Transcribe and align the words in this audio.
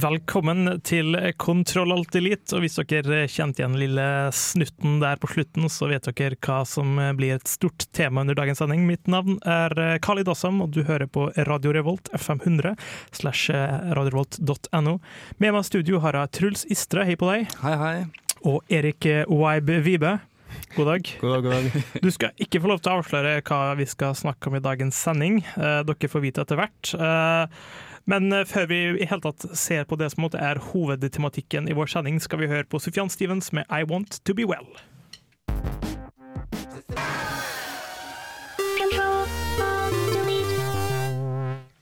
Velkommen 0.00 0.78
til 0.86 1.16
Kontroll 1.36 1.90
Alt 1.92 2.14
Elite. 2.16 2.54
Og 2.56 2.62
hvis 2.62 2.78
dere 2.88 3.26
kjente 3.28 3.60
igjen 3.60 3.74
lille 3.76 4.04
snutten 4.32 4.96
der 5.02 5.18
på 5.20 5.28
slutten, 5.28 5.66
så 5.68 5.90
vet 5.90 6.06
dere 6.08 6.38
hva 6.40 6.60
som 6.68 6.94
blir 7.18 7.34
et 7.34 7.50
stort 7.50 7.84
tema 7.96 8.22
under 8.24 8.38
dagens 8.38 8.62
sending. 8.62 8.86
Mitt 8.88 9.10
navn 9.10 9.36
er 9.44 9.98
Khalid 10.00 10.30
Assam, 10.32 10.62
og 10.64 10.72
du 10.72 10.84
hører 10.88 11.10
på 11.10 11.26
Radio 11.48 11.74
Revolt 11.76 12.08
FM 12.16 12.40
100 12.46 12.78
slash 13.18 13.50
radiorevolt.no. 13.52 14.96
Med 15.42 15.52
meg 15.52 15.60
i 15.60 15.68
studio 15.68 16.00
har 16.06 16.16
jeg 16.16 16.32
Truls 16.38 16.64
Istre, 16.72 17.04
hei 17.04 17.18
på 17.20 17.28
deg. 17.28 17.52
Hei, 17.60 17.76
hei. 17.82 17.94
Og 18.48 18.62
Erik 18.72 19.04
Wibe 19.28 19.82
Vibe. 19.84 20.16
God 20.78 20.86
dag. 20.94 21.12
God 21.20 21.36
dag, 21.36 21.44
god 21.44 21.52
dag. 21.52 21.84
Du 22.06 22.10
skal 22.14 22.32
ikke 22.40 22.62
få 22.62 22.72
lov 22.72 22.80
til 22.80 22.94
å 22.94 22.96
avsløre 23.02 23.36
hva 23.44 23.60
vi 23.78 23.86
skal 23.90 24.16
snakke 24.18 24.48
om 24.48 24.56
i 24.56 24.64
dagens 24.64 24.96
sending. 24.96 25.42
Eh, 25.58 25.80
Dere 25.86 26.10
får 26.10 26.24
vite 26.24 26.46
etter 26.46 26.58
hvert. 26.62 26.94
Eh, 28.00 28.10
Men 28.10 28.32
eh, 28.32 28.44
før 28.44 28.66
vi 28.66 28.80
i 29.00 29.06
hele 29.06 29.20
tatt 29.20 29.56
ser 29.56 29.84
på 29.84 29.96
det 29.96 30.10
som 30.10 30.24
er 30.32 30.58
hovedtematikken 30.72 31.68
i 31.68 31.74
vår 31.76 31.86
sending, 31.86 32.20
skal 32.20 32.40
vi 32.40 32.48
høre 32.48 32.64
på 32.64 32.80
Sufjan 32.80 33.10
Stevens 33.10 33.52
med 33.52 33.64
I 33.70 33.84
Want 33.84 34.24
To 34.24 34.34
Be 34.34 34.44
Well. 34.44 34.66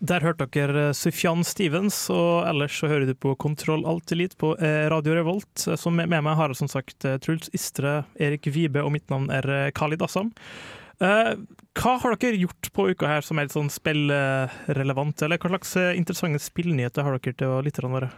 Der 0.08 0.24
hørte 0.24 0.46
dere 0.48 0.94
Sufjan 0.94 1.42
Stevens, 1.44 2.08
og 2.08 2.46
ellers 2.48 2.78
så 2.80 2.89
hører 2.89 3.05
du 3.05 3.12
på 3.19 3.34
Kontroll 3.36 3.84
Alt 3.84 4.12
Elite 4.14 4.39
på 4.41 4.55
eh, 4.56 4.89
Radio 4.89 5.12
Revolt. 5.19 5.66
Som 5.77 5.98
med, 5.98 6.08
meg 6.08 6.36
har 6.39 6.48
jeg 6.48 6.56
som 6.62 6.70
sagt 6.70 7.05
eh, 7.05 7.19
Truls 7.20 7.50
Istre, 7.52 8.05
Erik 8.16 8.48
Vibe, 8.48 8.80
og 8.80 8.94
mitt 8.94 9.11
navn 9.12 9.28
er 9.28 9.44
eh, 9.52 9.70
Khalid 9.77 10.00
Assam. 10.06 10.30
Eh, 11.00 11.34
hva 11.78 11.92
har 12.02 12.16
dere 12.18 12.41
gjort 12.41 12.70
på 12.74 12.88
uka 12.91 13.06
her 13.06 13.22
som 13.22 13.38
er 13.38 13.46
litt 13.46 13.54
sånn 13.54 13.70
spillrelevant, 13.70 15.22
eller 15.22 15.38
hva 15.38 15.52
slags 15.52 15.77
eh, 15.78 15.92
interessante 15.98 16.40
spillnyheter 16.42 17.06
har 17.06 17.18
dere 17.18 17.36
til 17.38 17.62
lytterne 17.68 17.92
våre? 17.92 18.08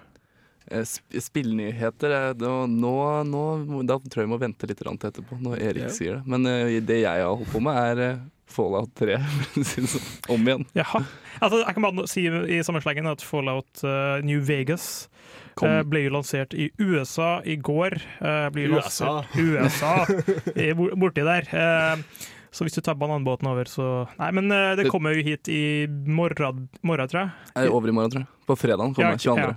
Eh, 0.71 0.85
sp- 0.89 1.21
Spillnyheter 1.21 2.15
nå, 2.41 2.93
nå, 3.27 3.83
Da 3.89 3.99
tror 4.01 4.23
jeg 4.23 4.29
vi 4.29 4.33
må 4.33 4.39
vente 4.41 4.69
litt 4.71 4.79
til 4.81 4.93
etterpå, 4.95 5.41
når 5.45 5.61
Erik 5.61 5.83
Ja. 5.89 5.93
sier 5.93 6.17
det. 6.21 6.27
Men 6.27 6.45
det 6.87 7.01
jeg 7.03 7.25
har 7.25 7.35
holdt 7.37 7.53
på 7.53 7.61
med, 7.61 7.77
er 8.01 8.21
Fallout 8.51 8.91
3. 8.99 9.19
for 9.53 9.61
å 9.61 9.65
si 9.67 9.81
det 9.85 9.91
sånn. 9.93 10.09
Om 10.35 10.49
igjen. 10.49 10.65
Jaha. 10.81 11.05
Altså, 11.41 11.61
jeg 11.63 11.75
kan 11.77 11.85
bare 11.87 12.09
si 12.11 12.25
i 12.27 12.63
samme 12.67 12.81
slengen 12.83 13.07
at 13.13 13.23
Fallout 13.23 13.85
New 14.27 14.41
Vegas 14.43 15.09
Kom. 15.55 15.69
eh, 15.69 15.83
ble 15.87 16.07
jo 16.07 16.15
lansert 16.17 16.55
i 16.57 16.71
USA 16.81 17.41
i 17.45 17.57
går. 17.57 18.01
eh, 18.21 18.49
USA. 18.65 19.21
USA! 19.37 19.95
Borti 20.97 21.23
der. 21.29 21.47
Eh, 21.53 21.97
så 22.51 22.67
hvis 22.67 22.75
du 22.75 22.83
tar 22.83 22.99
bananbåten 22.99 23.47
over, 23.47 23.69
så 23.71 23.87
Nei, 24.19 24.31
men 24.35 24.51
uh, 24.51 24.75
det 24.75 24.85
Det- 24.85 24.93
kommer 24.93 25.15
jo 25.15 25.23
hit 25.23 25.49
i 25.49 25.87
morgen, 25.87 26.69
morgen 26.83 27.09
tror 27.09 27.21
jeg. 27.21 27.31
Er 27.55 27.71
over 27.71 27.89
i 27.89 27.93
morgen, 27.95 28.11
tror 28.11 28.25
jeg. 28.25 28.47
På 28.47 28.57
fredagen 28.59 28.95
kommer 28.95 29.15
Ja, 29.15 29.17
22. 29.17 29.37
ja. 29.39 29.57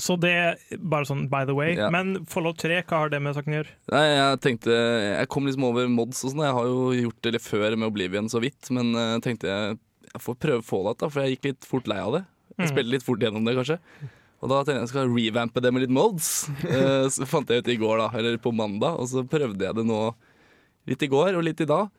Så 0.00 0.16
det 0.20 0.56
bare 0.78 1.04
sånn 1.08 1.28
by 1.28 1.44
the 1.48 1.54
way. 1.56 1.74
Ja. 1.76 1.90
Men 1.92 2.24
Fallout 2.28 2.60
3, 2.60 2.82
hva 2.88 3.02
har 3.04 3.12
det 3.12 3.20
med 3.22 3.36
saken 3.36 3.52
å 3.52 3.58
gjøre? 3.60 3.74
Nei, 3.92 4.04
jeg 4.08 4.40
tenkte 4.44 4.70
Jeg 4.72 5.28
kom 5.32 5.48
liksom 5.48 5.66
over 5.68 5.88
mods 5.92 6.22
og 6.24 6.32
sånn. 6.32 6.44
Jeg 6.44 6.56
har 6.56 6.68
jo 6.70 6.84
gjort 6.96 7.20
det 7.26 7.32
litt 7.36 7.46
før 7.46 7.76
med 7.76 7.88
Oblivion 7.90 8.30
så 8.32 8.40
vidt, 8.40 8.70
men 8.70 8.94
eh, 8.94 9.10
jeg 9.16 9.24
tenkte 9.28 9.50
jeg, 9.50 9.76
jeg 10.12 10.24
får 10.24 10.38
prøve 10.40 10.66
Fallout, 10.66 11.00
da, 11.02 11.10
for 11.12 11.24
jeg 11.24 11.36
gikk 11.36 11.50
litt 11.50 11.68
fort 11.68 11.90
lei 11.90 12.00
av 12.00 12.16
det. 12.16 12.24
Jeg 12.56 12.64
mm. 12.64 12.72
spilte 12.72 12.94
litt 12.94 13.06
fort 13.06 13.22
gjennom 13.24 13.46
det, 13.46 13.56
kanskje. 13.60 13.78
Og 14.40 14.48
da 14.48 14.62
tenkte 14.62 14.78
jeg 14.78 14.86
jeg 14.86 14.92
skal 14.94 15.12
revampe 15.12 15.62
det 15.64 15.72
med 15.74 15.84
litt 15.84 15.96
mods. 15.96 16.32
Eh, 16.70 17.06
så 17.12 17.28
fant 17.28 17.50
jeg 17.50 17.64
ut 17.64 17.72
i 17.72 17.80
går, 17.80 18.00
da, 18.00 18.10
eller 18.20 18.40
på 18.40 18.52
mandag, 18.56 18.96
og 19.00 19.08
så 19.10 19.24
prøvde 19.28 19.68
jeg 19.68 19.76
det 19.76 19.86
nå 19.88 20.02
litt 20.88 21.04
i 21.04 21.10
går 21.12 21.36
og 21.36 21.44
litt 21.44 21.60
i 21.60 21.68
dag. 21.68 21.90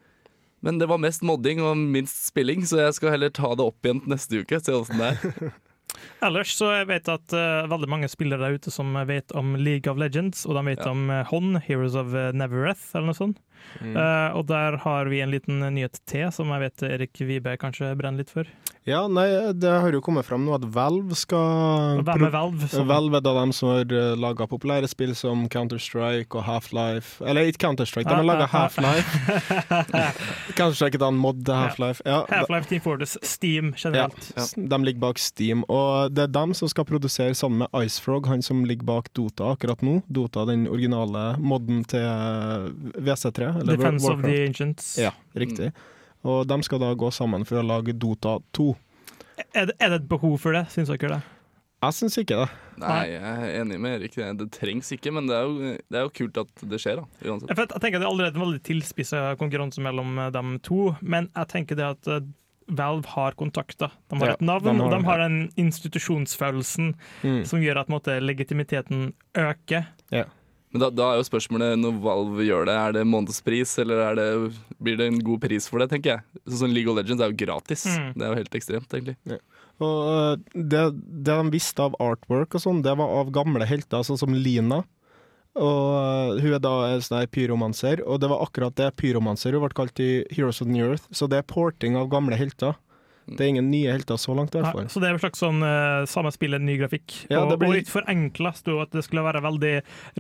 Men 0.62 0.78
det 0.78 0.88
var 0.92 1.02
mest 1.02 1.24
modding 1.26 1.62
og 1.66 1.78
minst 1.78 2.28
spilling, 2.28 2.62
så 2.70 2.84
jeg 2.84 2.94
skal 3.00 3.16
heller 3.16 3.32
ta 3.34 3.50
det 3.58 3.66
opp 3.66 3.86
igjen 3.88 4.04
neste 4.10 4.44
uke. 4.44 4.60
Se 4.62 4.76
åssen 4.78 5.02
det 5.02 5.12
er. 5.16 5.52
Ellers 6.26 6.54
så 6.56 6.70
jeg 6.72 6.88
vet 6.88 7.10
at 7.12 7.34
uh, 7.36 7.66
veldig 7.70 7.90
mange 7.92 8.08
spillere 8.10 8.40
der 8.46 8.56
ute 8.62 8.72
som 8.72 8.94
vet 9.10 9.34
om 9.38 9.56
League 9.60 9.92
of 9.92 9.98
Legends, 10.00 10.46
og 10.48 10.56
de 10.56 10.64
vet 10.70 10.86
Ja. 10.86 10.92
om 10.94 11.10
uh, 11.12 11.24
Hon, 11.34 11.58
Heroes 11.66 11.98
of 12.00 12.14
eh, 12.16 12.30
Nevereth, 12.38 12.94
eller 12.96 13.10
noe 13.12 13.18
sånt. 13.18 13.42
Mm. 13.82 13.96
Eh, 13.96 14.38
og 14.38 14.46
der 14.50 14.78
har 14.84 15.10
vi 15.10 15.22
en 15.24 15.32
liten 15.34 15.64
nyhet 15.74 16.02
til, 16.10 16.28
som 16.34 16.52
jeg 16.54 16.68
vet 16.68 16.84
Erik 16.90 17.24
Vibe 17.26 17.56
kanskje 17.62 17.94
brenner 17.98 18.22
litt 18.22 18.34
for. 18.34 18.50
Ja, 18.88 19.04
nei, 19.06 19.28
det 19.54 19.70
har 19.70 19.94
jo 19.94 20.02
kommet 20.02 20.26
fram 20.26 20.42
nå 20.48 20.56
at 20.56 20.64
Valve 20.74 21.14
skal 21.14 22.00
Hvem 22.02 22.24
er 22.26 22.32
Valve? 22.34 22.70
Som, 22.72 22.88
Valve 22.90 23.20
er 23.20 23.26
da 23.28 23.34
de 23.38 23.54
som 23.54 23.70
har 23.76 23.92
laga 24.18 24.48
populære 24.50 24.90
spill 24.90 25.14
som 25.18 25.44
Counter-Strike 25.54 26.34
og 26.34 26.48
Half-Life 26.48 27.22
Eller 27.22 27.52
ikke 27.52 27.62
Counter-Strike, 27.68 28.10
de 28.10 28.16
har 28.18 28.26
laga 28.26 28.48
Half-Life. 28.50 29.22
Counter-Strike 30.58 30.98
er 30.98 31.04
da 31.04 31.12
en 31.14 31.20
mod 31.22 31.44
til 31.46 31.54
Half-Life. 31.54 32.02
Ja, 32.10 32.24
Half-Life 32.32 32.72
Team 32.72 32.82
Fortress, 32.82 33.18
Steam 33.22 33.70
generelt. 33.78 34.32
Ja, 34.34 34.48
De 34.58 34.82
ligger 34.88 35.06
bak 35.06 35.22
Steam, 35.22 35.62
og 35.70 36.16
det 36.16 36.26
er 36.26 36.34
dem 36.34 36.58
som 36.58 36.72
skal 36.72 36.88
produsere 36.90 37.38
sammen 37.38 37.62
med 37.62 37.86
Icefrog, 37.86 38.26
han 38.34 38.42
som 38.42 38.66
ligger 38.66 38.88
bak 38.90 39.12
Dota 39.14 39.54
akkurat 39.54 39.86
nå. 39.86 40.00
Dota, 40.10 40.48
den 40.50 40.66
originale 40.66 41.36
modden 41.38 41.84
til 41.86 42.08
WC3. 42.98 43.51
Eller 43.60 43.78
Defense 43.78 44.08
of 44.12 44.22
the 44.24 44.38
Ancients. 44.48 44.94
Ja, 45.02 45.12
riktig. 45.36 45.72
Og 46.24 46.46
de 46.48 46.58
skal 46.64 46.80
da 46.84 46.94
gå 46.94 47.10
sammen 47.14 47.46
for 47.50 47.58
å 47.62 47.66
lage 47.66 47.94
Dota 47.98 48.38
2. 48.54 48.70
Er, 49.56 49.66
det, 49.72 49.76
er 49.82 49.90
det 49.90 50.02
et 50.04 50.10
behov 50.12 50.36
for 50.44 50.54
det, 50.54 50.68
syns 50.70 50.92
dere 50.94 51.16
det? 51.18 51.22
Jeg 51.82 51.96
syns 51.98 52.16
ikke 52.22 52.36
det. 52.44 52.50
Nei, 52.78 52.98
jeg 53.10 53.22
er 53.26 53.56
enig 53.64 53.80
med 53.82 53.96
Erik. 53.98 54.14
Det 54.38 54.46
trengs 54.54 54.92
ikke, 54.94 55.10
men 55.18 55.26
det 55.26 55.34
er 55.40 55.48
jo, 55.48 55.72
det 55.90 55.98
er 55.98 56.04
jo 56.06 56.12
kult 56.14 56.38
at 56.44 56.62
det 56.70 56.78
skjer, 56.84 57.00
da. 57.02 57.08
Uansett. 57.26 57.50
Jeg, 57.50 57.58
jeg 57.72 57.82
tenker 57.82 57.98
Det 57.98 58.06
er 58.06 58.12
allerede 58.12 58.38
en 58.38 58.44
veldig 58.46 58.62
tilspissa 58.68 59.22
konkurranse 59.42 59.82
mellom 59.82 60.20
eh, 60.22 60.30
dem 60.36 60.60
to, 60.62 60.92
men 61.02 61.32
jeg 61.34 61.50
tenker 61.56 61.80
det 61.80 61.88
at 61.96 62.12
eh, 62.20 62.22
Valve 62.72 63.10
har 63.16 63.34
kontakter. 63.36 63.90
De 64.14 64.20
har 64.22 64.30
Ja, 64.30 64.36
et 64.38 64.46
navn, 64.46 64.64
de 64.70 64.76
har 64.78 64.86
og 64.86 64.94
de 64.94 65.08
har 65.10 65.24
den 65.26 65.40
institusjonsfølelsen 65.60 66.94
Mm. 67.26 67.42
som 67.46 67.60
gjør 67.66 67.82
at 67.82 67.88
på 67.90 67.96
måte, 67.98 68.20
legitimiteten 68.22 69.14
øker. 69.38 69.90
Men 70.72 70.86
da, 70.86 70.90
da 70.96 71.08
er 71.12 71.20
jo 71.20 71.28
spørsmålet 71.28 71.80
når 71.80 71.98
Valve 72.04 72.46
gjør 72.48 72.70
det, 72.70 72.76
er 72.80 72.94
det 72.96 73.08
månedspris, 73.12 73.74
eller 73.84 74.04
er 74.06 74.20
det, 74.20 74.28
blir 74.80 75.00
det 75.00 75.10
en 75.12 75.20
god 75.28 75.42
pris 75.44 75.68
for 75.68 75.84
det, 75.84 75.90
tenker 75.92 76.14
jeg. 76.14 76.42
Sånn 76.62 76.72
League 76.76 76.92
of 76.92 77.00
Legends 77.00 77.24
er 77.24 77.34
jo 77.34 77.40
gratis. 77.42 77.84
Mm. 77.92 78.14
Det 78.16 78.24
er 78.24 78.32
jo 78.32 78.40
helt 78.40 78.56
ekstremt, 78.62 78.96
egentlig. 78.96 79.42
Og 79.82 80.00
øh, 80.14 80.34
det, 80.54 80.86
det 81.28 81.36
de 81.36 81.54
visste 81.54 81.84
av 81.84 81.98
artwork 82.04 82.56
og 82.56 82.64
sånn, 82.64 82.84
det 82.86 82.96
var 83.00 83.20
av 83.20 83.34
gamle 83.36 83.68
helter, 83.68 84.06
sånn 84.08 84.20
som 84.22 84.36
Lina. 84.38 84.84
Og 85.60 85.88
øh, 85.98 86.40
hun 86.40 86.56
er 86.56 86.64
da 86.64 86.76
en 86.94 87.04
sånn 87.04 87.28
pyromanser, 87.36 88.06
og 88.08 88.22
det 88.24 88.32
var 88.32 88.46
akkurat 88.46 88.78
det 88.80 88.94
pyromanser 89.02 89.58
hun 89.58 89.66
ble 89.66 89.76
kalt 89.76 90.00
i 90.00 90.12
Heroes 90.32 90.64
of 90.64 90.72
the 90.72 90.86
Earth. 90.86 91.10
Så 91.12 91.28
det 91.28 91.42
er 91.42 91.50
porting 91.52 92.00
av 92.00 92.08
gamle 92.14 92.40
helter. 92.40 92.78
Det 93.28 93.46
er 93.46 93.50
ingen 93.52 93.68
nye 93.72 93.92
helter 93.94 94.18
så 94.20 94.34
langt, 94.36 94.56
i 94.56 94.60
hvert 94.60 94.74
fall. 94.76 94.88
så 94.92 95.00
det 95.00 95.08
er 95.10 95.16
et 95.18 95.22
slags 95.24 95.40
sånn 95.44 95.62
uh, 95.64 96.04
samme 96.10 96.32
spillet, 96.34 96.62
ny 96.64 96.74
grafikk. 96.80 97.14
Ja, 97.30 97.44
og, 97.46 97.54
blir 97.62 97.70
og 97.70 97.76
litt- 97.78 97.92
forenkla 97.92 98.52
sto 98.58 98.80
at 98.82 98.92
det 98.96 99.04
skulle 99.06 99.24
være 99.24 99.44
veldig 99.46 99.74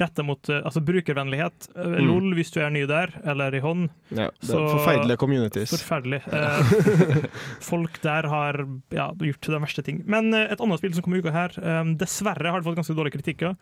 retta 0.03 0.23
mot 0.23 0.51
uh, 0.53 0.59
altså 0.61 0.83
brukervennlighet. 0.85 1.69
Mm. 1.75 1.95
LOL 2.07 2.35
hvis 2.37 2.53
du 2.53 2.59
er 2.61 2.69
ny 2.73 2.85
der, 2.89 3.15
eller 3.25 3.57
i 3.57 3.63
hånd. 3.63 3.89
Ja, 4.11 4.29
det 4.29 4.47
er 4.47 4.51
Så- 4.53 4.61
forferdelige 4.75 5.21
communities. 5.23 5.73
Forferdelig. 5.73 6.21
Uh, 6.29 7.25
folk 7.71 7.97
der 8.05 8.29
har 8.31 8.61
ja, 8.95 9.09
gjort 9.17 9.49
de 9.49 9.63
verste 9.65 9.85
ting. 9.87 10.03
Men 10.05 10.29
et 10.37 10.61
annet 10.61 10.79
spill 10.83 10.93
som 10.95 11.03
kom 11.07 11.17
i 11.17 11.23
uka 11.23 11.33
her, 11.35 11.57
um, 11.81 11.95
dessverre 11.99 12.53
har 12.53 12.61
det 12.61 12.69
fått 12.69 12.79
ganske 12.79 12.95
dårlige 12.97 13.17
kritikker. 13.17 13.57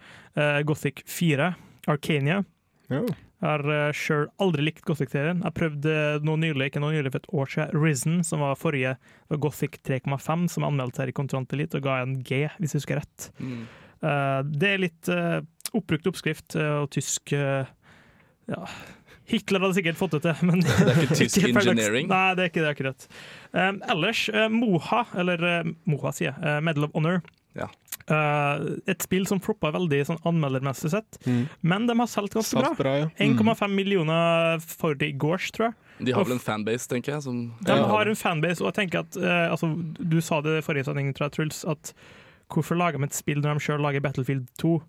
Gothic 0.67 1.01
4, 1.09 1.53
Arcania. 1.89 2.43
Ja. 2.91 3.01
Jeg 3.39 3.47
har 3.47 3.63
uh, 3.71 3.91
sjøl 3.95 4.25
aldri 4.43 4.65
likt 4.67 4.83
Gothic-serien. 4.87 5.43
Jeg 5.45 5.55
prøvde 5.55 5.93
noe 6.27 6.39
nylig, 6.41 6.69
ikke 6.69 6.81
noe 6.83 6.95
nylig 6.95 7.13
for 7.13 7.23
et 7.23 7.29
år 7.41 7.53
siden, 7.53 7.83
Risen, 7.83 8.17
som 8.27 8.43
var 8.43 8.59
forrige 8.59 8.97
var 9.31 9.41
Gothic 9.45 9.79
3,5, 9.87 10.49
som 10.51 10.65
jeg 10.65 10.67
anmeldte 10.67 11.03
her 11.03 11.11
i 11.11 11.15
Kontrant 11.15 11.55
Elite, 11.55 11.79
og 11.79 11.87
ga 11.87 12.01
en 12.03 12.17
G, 12.19 12.43
hvis 12.59 12.75
jeg 12.75 12.83
husker 12.83 12.99
rett. 12.99 13.29
Mm. 13.39 13.63
Eh, 13.99 14.41
det 14.59 14.73
er 14.73 14.83
litt 14.83 15.11
uh, 15.11 15.39
oppbrukt 15.75 16.07
oppskrift 16.09 16.55
eh, 16.57 16.75
og 16.81 16.89
tysk 16.93 17.33
eh, 17.35 17.67
ja. 18.49 18.61
Hitler 19.29 19.61
hadde 19.61 19.77
sikkert 19.77 19.99
fått 19.99 20.15
det 20.17 20.23
til, 20.25 20.47
men 20.49 20.63
Det 20.65 20.77
er 20.87 21.03
ikke 21.03 21.19
tysk 21.19 21.37
Ikke 21.43 21.61
engineering. 21.61 22.09
Nei, 22.09 22.23
det 22.37 22.45
er 22.45 22.51
ikke 22.51 22.63
det 22.63 22.71
akkurat. 22.73 23.09
Ellers, 23.93 24.23
eh, 24.33 24.47
Moha, 24.53 25.03
eller 25.21 25.45
eh, 25.51 25.73
Moha 25.89 26.13
sier 26.15 26.31
jeg, 26.31 26.39
eh, 26.41 26.57
Medal 26.65 26.89
of 26.89 26.97
Honor. 26.97 27.21
Ja. 27.57 27.69
Eh, 28.09 28.59
et 28.89 29.03
spill 29.05 29.25
som 29.29 29.39
floppa 29.39 29.69
veldig 29.75 29.99
sånn 30.07 30.19
anmeldermessig 30.25 30.89
sett, 30.89 31.17
Mm. 31.27 31.47
men 31.61 31.85
de 31.87 31.95
har 31.99 32.07
solgt 32.07 32.33
ganske. 32.33 32.57
Satt 32.63 32.77
bra, 32.77 32.93
ja. 32.97 33.05
Mm. 33.19 33.37
1,5 33.37 33.75
millioner 33.75 34.59
for 34.59 34.95
det 34.95 35.09
i 35.09 35.17
gårs, 35.17 35.51
tror 35.51 35.67
jeg. 35.69 35.75
De 36.07 36.11
har 36.15 36.23
vel 36.25 36.33
en 36.33 36.39
fanbase, 36.39 36.87
tenker 36.87 37.13
jeg. 37.13 37.21
Som 37.23 37.53
De 37.61 37.75
Ja. 37.75 37.85
har 37.87 38.07
en 38.07 38.15
fanbase, 38.15 38.61
og 38.61 38.73
jeg 38.73 38.89
tenker 38.89 38.99
at 38.99 39.17
uh, 39.17 39.51
altså, 39.51 39.69
Du 40.09 40.19
sa 40.21 40.41
det 40.41 40.57
i 40.57 40.61
forrige 40.65 40.85
sending, 40.85 41.13
tror 41.13 41.25
jeg, 41.29 41.31
Truls, 41.33 41.63
at 41.65 41.93
hvorfor 42.49 42.75
lager 42.77 42.97
de 42.97 43.03
et 43.05 43.13
spill 43.13 43.41
når 43.41 43.59
de 43.59 43.59
sjøl 43.59 43.79
lager 43.81 44.01
Battlefield 44.01 44.47
2, 44.57 44.81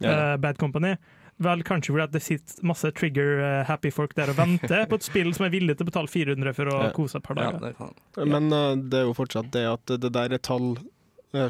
Ja. 0.00 0.34
uh, 0.34 0.36
Bad 0.36 0.58
Company? 0.58 0.96
Vel, 1.38 1.62
kanskje 1.62 1.92
fordi 1.92 2.02
at 2.02 2.12
det 2.12 2.22
sitter 2.22 2.62
masse 2.64 2.90
trigger-happy 2.96 3.90
folk 3.92 4.14
der 4.16 4.30
og 4.30 4.36
venter 4.36 4.86
på 4.88 4.94
et 4.96 5.02
spill 5.04 5.32
som 5.36 5.44
er 5.46 5.50
villig 5.50 5.76
til 5.76 5.84
å 5.86 5.90
betale 5.90 6.08
400 6.08 6.54
for 6.54 6.64
å 6.72 6.82
Ja. 6.84 6.90
kose 6.92 7.16
et 7.16 7.22
par 7.22 7.36
ja, 7.36 7.50
dager. 7.52 7.60
det 7.60 7.76
kan. 7.76 7.94
Men 8.28 8.52
uh, 8.52 8.74
det 8.74 8.94
er 9.00 9.04
jo 9.04 9.12
fortsatt 9.14 9.50
det 9.52 9.64
at 9.66 9.84
det 10.00 10.12
der 10.12 10.32
er 10.32 10.38
tall 10.38 10.76
eh, 10.78 10.82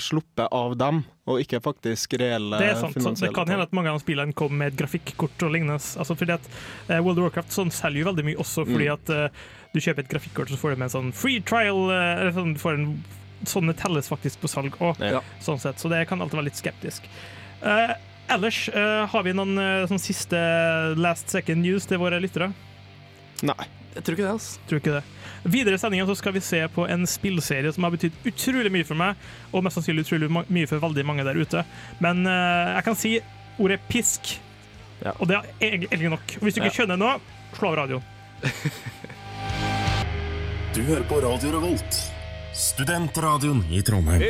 sluppet 0.02 0.48
av 0.52 0.74
dem, 0.80 1.02
og 1.26 1.40
ikke 1.42 1.60
faktisk 1.64 2.14
reelle 2.20 2.58
Det 2.60 2.68
er 2.72 2.80
sant, 2.80 2.96
så 3.02 3.12
det 3.26 3.32
kan 3.34 3.48
hende 3.50 3.66
at 3.66 3.72
mange 3.76 3.90
av 3.90 4.00
spillene 4.02 4.34
kommer 4.36 4.60
med 4.64 4.72
et 4.74 4.78
grafikkort 4.80 5.42
og 5.46 5.52
lignende. 5.54 5.78
Altså 5.98 6.16
fordi 6.18 6.34
at 6.36 6.48
eh, 6.88 7.00
World 7.00 7.18
of 7.18 7.26
Warcraft 7.28 7.54
sånn 7.56 7.72
selger 7.74 8.02
jo 8.04 8.08
veldig 8.10 8.24
mye 8.30 8.40
også 8.42 8.64
fordi 8.68 8.86
Mm. 8.86 8.94
at 8.94 9.10
uh, 9.10 9.28
du 9.74 9.80
kjøper 9.80 10.04
et 10.04 10.10
grafikkort, 10.14 10.48
så 10.48 10.56
får 10.60 10.70
du 10.74 10.76
med 10.80 10.86
en 10.88 10.94
sånn 10.96 11.12
free 11.12 11.40
trial. 11.40 11.90
eh, 11.90 12.20
eller 12.20 12.32
sånn, 12.32 12.56
får 12.58 12.74
en, 12.78 13.04
sånne 13.44 13.74
telles 13.76 14.08
faktisk 14.08 14.40
på 14.40 14.48
salg 14.48 14.76
òg, 14.80 14.98
Ja. 15.00 15.20
sånn 15.44 15.58
sett. 15.60 15.76
Så 15.78 15.88
det 15.92 16.06
kan 16.08 16.20
alltid 16.22 16.38
være 16.40 16.48
litt 16.50 16.56
skeptisk. 16.62 17.02
Uh, 17.62 17.92
ellers, 18.28 18.68
eh, 18.68 19.06
har 19.06 19.22
vi 19.22 19.32
noen 19.36 19.58
eh, 19.58 19.86
sånn 19.86 20.00
siste 20.00 20.36
last 20.96 21.28
second 21.30 21.62
news 21.62 21.84
til 21.86 21.98
våre 21.98 22.18
lyttere? 22.20 22.52
Nei. 23.42 23.66
Jeg 23.96 24.04
tror 24.04 24.16
ikke 24.16 24.26
det, 24.26 24.32
altså. 24.36 24.58
Tror 24.68 24.80
ikke 24.80 24.94
det. 24.98 25.04
Videre 25.46 25.78
i 25.78 25.78
sendinga 25.78 26.06
så 26.08 26.16
skal 26.18 26.34
vi 26.34 26.40
se 26.42 26.60
på 26.74 26.86
en 26.90 27.06
spillserie 27.06 27.70
som 27.72 27.86
har 27.86 27.92
betydd 27.94 28.16
utrolig 28.26 28.72
mye 28.74 28.86
for 28.88 28.98
meg, 28.98 29.14
og 29.52 29.62
mest 29.66 29.78
sannsynlig 29.78 30.02
utrolig 30.06 30.28
mye 30.32 30.66
for 30.70 30.82
veldig 30.82 31.04
mange 31.06 31.24
der 31.26 31.38
ute. 31.38 31.62
Men 32.02 32.24
uh, 32.26 32.74
jeg 32.76 32.84
kan 32.88 32.98
si 32.98 33.14
ordet 33.62 33.80
pisk, 33.88 34.36
Ja. 35.04 35.12
og 35.20 35.28
det 35.28 35.36
er 35.36 35.74
egentlig 35.76 36.08
nok. 36.08 36.36
Og 36.38 36.46
hvis 36.46 36.54
du 36.56 36.62
ikke 36.62 36.72
skjønner 36.78 36.96
nå, 36.96 37.10
slå 37.58 37.72
av 37.74 37.80
radioen. 37.84 38.02
Du 40.76 40.82
hører 40.84 41.06
på 41.08 41.16
Radio 41.24 41.54
Revolt, 41.54 41.98
studentradioen 42.52 43.62
i 43.72 43.78
Trondheim. 43.80 44.26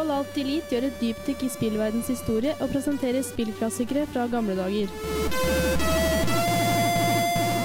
Kontroll 0.00 0.16
Alt 0.16 0.36
Elite 0.40 0.72
gjør 0.72 0.84
et 0.86 0.94
dypdykk 0.96 1.42
i 1.44 1.48
spillverdens 1.52 2.06
historie 2.08 2.54
og 2.64 2.70
presenterer 2.72 3.20
spillklassikere 3.20 4.06
fra 4.08 4.22
gamle 4.32 4.54
dager. 4.56 4.88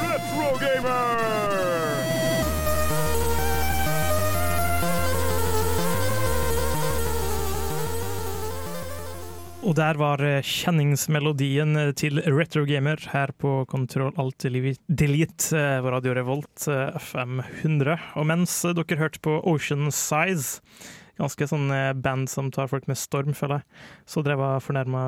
Retro 0.02 0.50
Gamer! 0.60 1.14
Og 9.64 9.78
der 9.80 9.96
var 10.04 10.20
eh, 10.28 10.44
kjenningsmelodien 10.44 11.80
eh, 11.80 11.94
til 11.96 12.20
Retro 12.20 12.66
Gamer 12.68 13.00
her 13.14 13.32
på 13.40 13.62
Kontroll 13.72 14.12
Alt 14.20 14.44
Delete 14.44 15.56
eh, 15.56 15.80
på 15.80 15.96
Radio 15.96 16.20
Revolt 16.20 16.68
eh, 16.68 17.00
FM 17.00 17.40
100. 17.64 17.96
Og 18.20 18.28
mens 18.28 18.60
dere 18.68 19.00
hørte 19.00 19.24
på 19.24 19.40
Ocean 19.48 19.88
Size, 19.88 20.60
ganske 21.20 21.48
sånn 21.50 21.70
eh, 21.74 21.94
band 21.94 22.30
som 22.32 22.52
tar 22.54 22.70
folk 22.72 22.88
med 22.92 23.00
storm, 23.00 23.36
føler 23.38 23.62
jeg, 23.62 23.84
så 24.10 24.24
drev 24.26 24.44
jeg 24.44 24.66
fornærma 24.66 25.04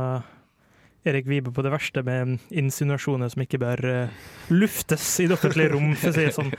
Erik 1.08 1.28
Vibe 1.30 1.54
på 1.56 1.64
det 1.64 1.72
verste 1.72 2.04
med 2.04 2.38
insinuasjoner 2.50 3.32
som 3.32 3.44
ikke 3.44 3.62
bør 3.64 3.84
eh, 3.88 4.24
luftes 4.52 5.06
i 5.24 5.28
det 5.28 5.38
offentlige 5.38 5.74
rom, 5.76 5.94
for 5.96 6.12
å 6.12 6.16
si 6.16 6.26
det 6.28 6.36
sånn. 6.36 6.54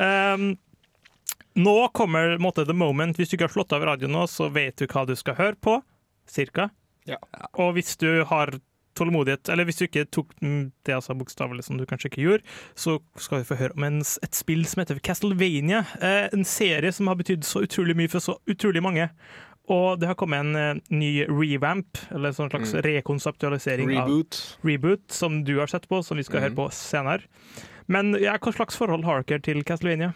Um, 0.00 0.50
nå 1.60 1.76
kommer 1.96 2.36
måte, 2.42 2.64
the 2.66 2.76
moment. 2.76 3.18
Hvis 3.18 3.32
du 3.32 3.36
ikke 3.36 3.48
har 3.48 3.56
slått 3.56 3.74
av 3.74 3.86
radioen 3.88 4.14
nå, 4.14 4.26
så 4.30 4.48
vet 4.54 4.78
du 4.78 4.86
hva 4.86 5.02
du 5.08 5.16
skal 5.18 5.38
høre 5.38 5.58
på, 5.58 5.80
cirka. 6.30 6.68
Ja. 7.08 7.18
Og 7.58 7.74
hvis 7.78 7.96
du 7.98 8.22
har 8.30 8.54
tålmodighet, 9.00 9.48
eller 9.50 9.64
hvis 9.68 9.80
du 9.80 9.86
ikke 9.88 10.06
tok 10.12 10.30
det 10.40 10.94
altså 10.94 11.16
bokstavelig 11.18 11.64
som 11.66 11.80
du 11.80 11.86
kanskje 11.88 12.10
ikke 12.12 12.22
gjorde, 12.26 12.44
så 12.78 12.98
skal 13.16 13.40
vi 13.42 13.48
få 13.50 13.58
høre 13.64 13.76
om 13.76 13.88
en, 13.88 14.00
et 14.22 14.34
spill 14.36 14.64
som 14.68 14.84
heter 14.84 15.00
Castlevania. 15.02 15.82
Eh, 16.00 16.28
en 16.36 16.44
serie 16.44 16.92
som 16.92 17.08
har 17.10 17.16
betydd 17.20 17.42
så 17.48 17.64
utrolig 17.66 17.96
mye 17.98 18.12
for 18.12 18.20
så 18.24 18.36
utrolig 18.50 18.82
mange. 18.84 19.08
Og 19.70 20.00
det 20.02 20.08
har 20.10 20.16
kommet 20.18 20.40
en 20.42 20.56
eh, 20.58 20.80
ny 20.90 21.10
revamp, 21.30 21.98
eller 22.10 22.32
en 22.32 22.34
sånn 22.34 22.50
slags 22.50 22.72
Mm. 22.74 22.80
rekonseptualisering 22.88 23.92
av 23.98 24.08
Reboot. 24.08 24.40
reboot, 24.66 25.04
som 25.14 25.44
du 25.44 25.58
har 25.60 25.66
sett 25.70 25.86
på, 25.88 26.02
som 26.04 26.16
vi 26.18 26.24
skal 26.26 26.40
Mm. 26.40 26.44
høre 26.48 26.56
på 26.58 26.72
senere. 26.72 27.22
Men 27.86 28.12
ja, 28.18 28.36
hva 28.38 28.52
slags 28.54 28.76
forhold 28.76 29.04
har 29.04 29.22
dere 29.22 29.40
til 29.42 29.62
Castlevania? 29.64 30.12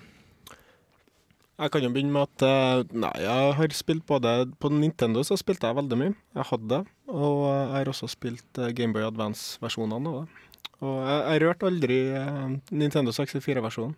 Jeg 1.55 1.71
kan 1.71 1.85
jo 1.87 1.91
begynne 1.95 2.11
med 2.15 2.25
at 2.27 2.43
eh, 2.43 2.97
Nei, 2.99 3.13
jeg 3.23 3.51
har 3.59 3.75
spilt 3.79 4.03
både 4.09 4.31
På 4.59 4.71
Nintendo 4.75 5.23
så 5.23 5.37
spilte 5.39 5.69
jeg 5.71 5.79
veldig 5.79 5.99
mye. 6.01 6.15
Jeg 6.35 6.49
hadde 6.51 6.71
det. 6.73 6.81
Og 7.15 7.45
jeg 7.47 7.77
har 7.77 7.91
også 7.93 8.09
spilt 8.11 8.59
eh, 8.59 8.73
Gameboy 8.75 9.07
Advance-versjonene 9.07 10.11
av 10.11 10.17
det. 10.25 10.49
Og 10.85 10.97
jeg, 11.07 11.21
jeg 11.29 11.43
rørte 11.45 11.69
aldri 11.71 11.99
eh, 12.19 12.57
Nintendo 12.75 13.15
64-versjonen. 13.15 13.95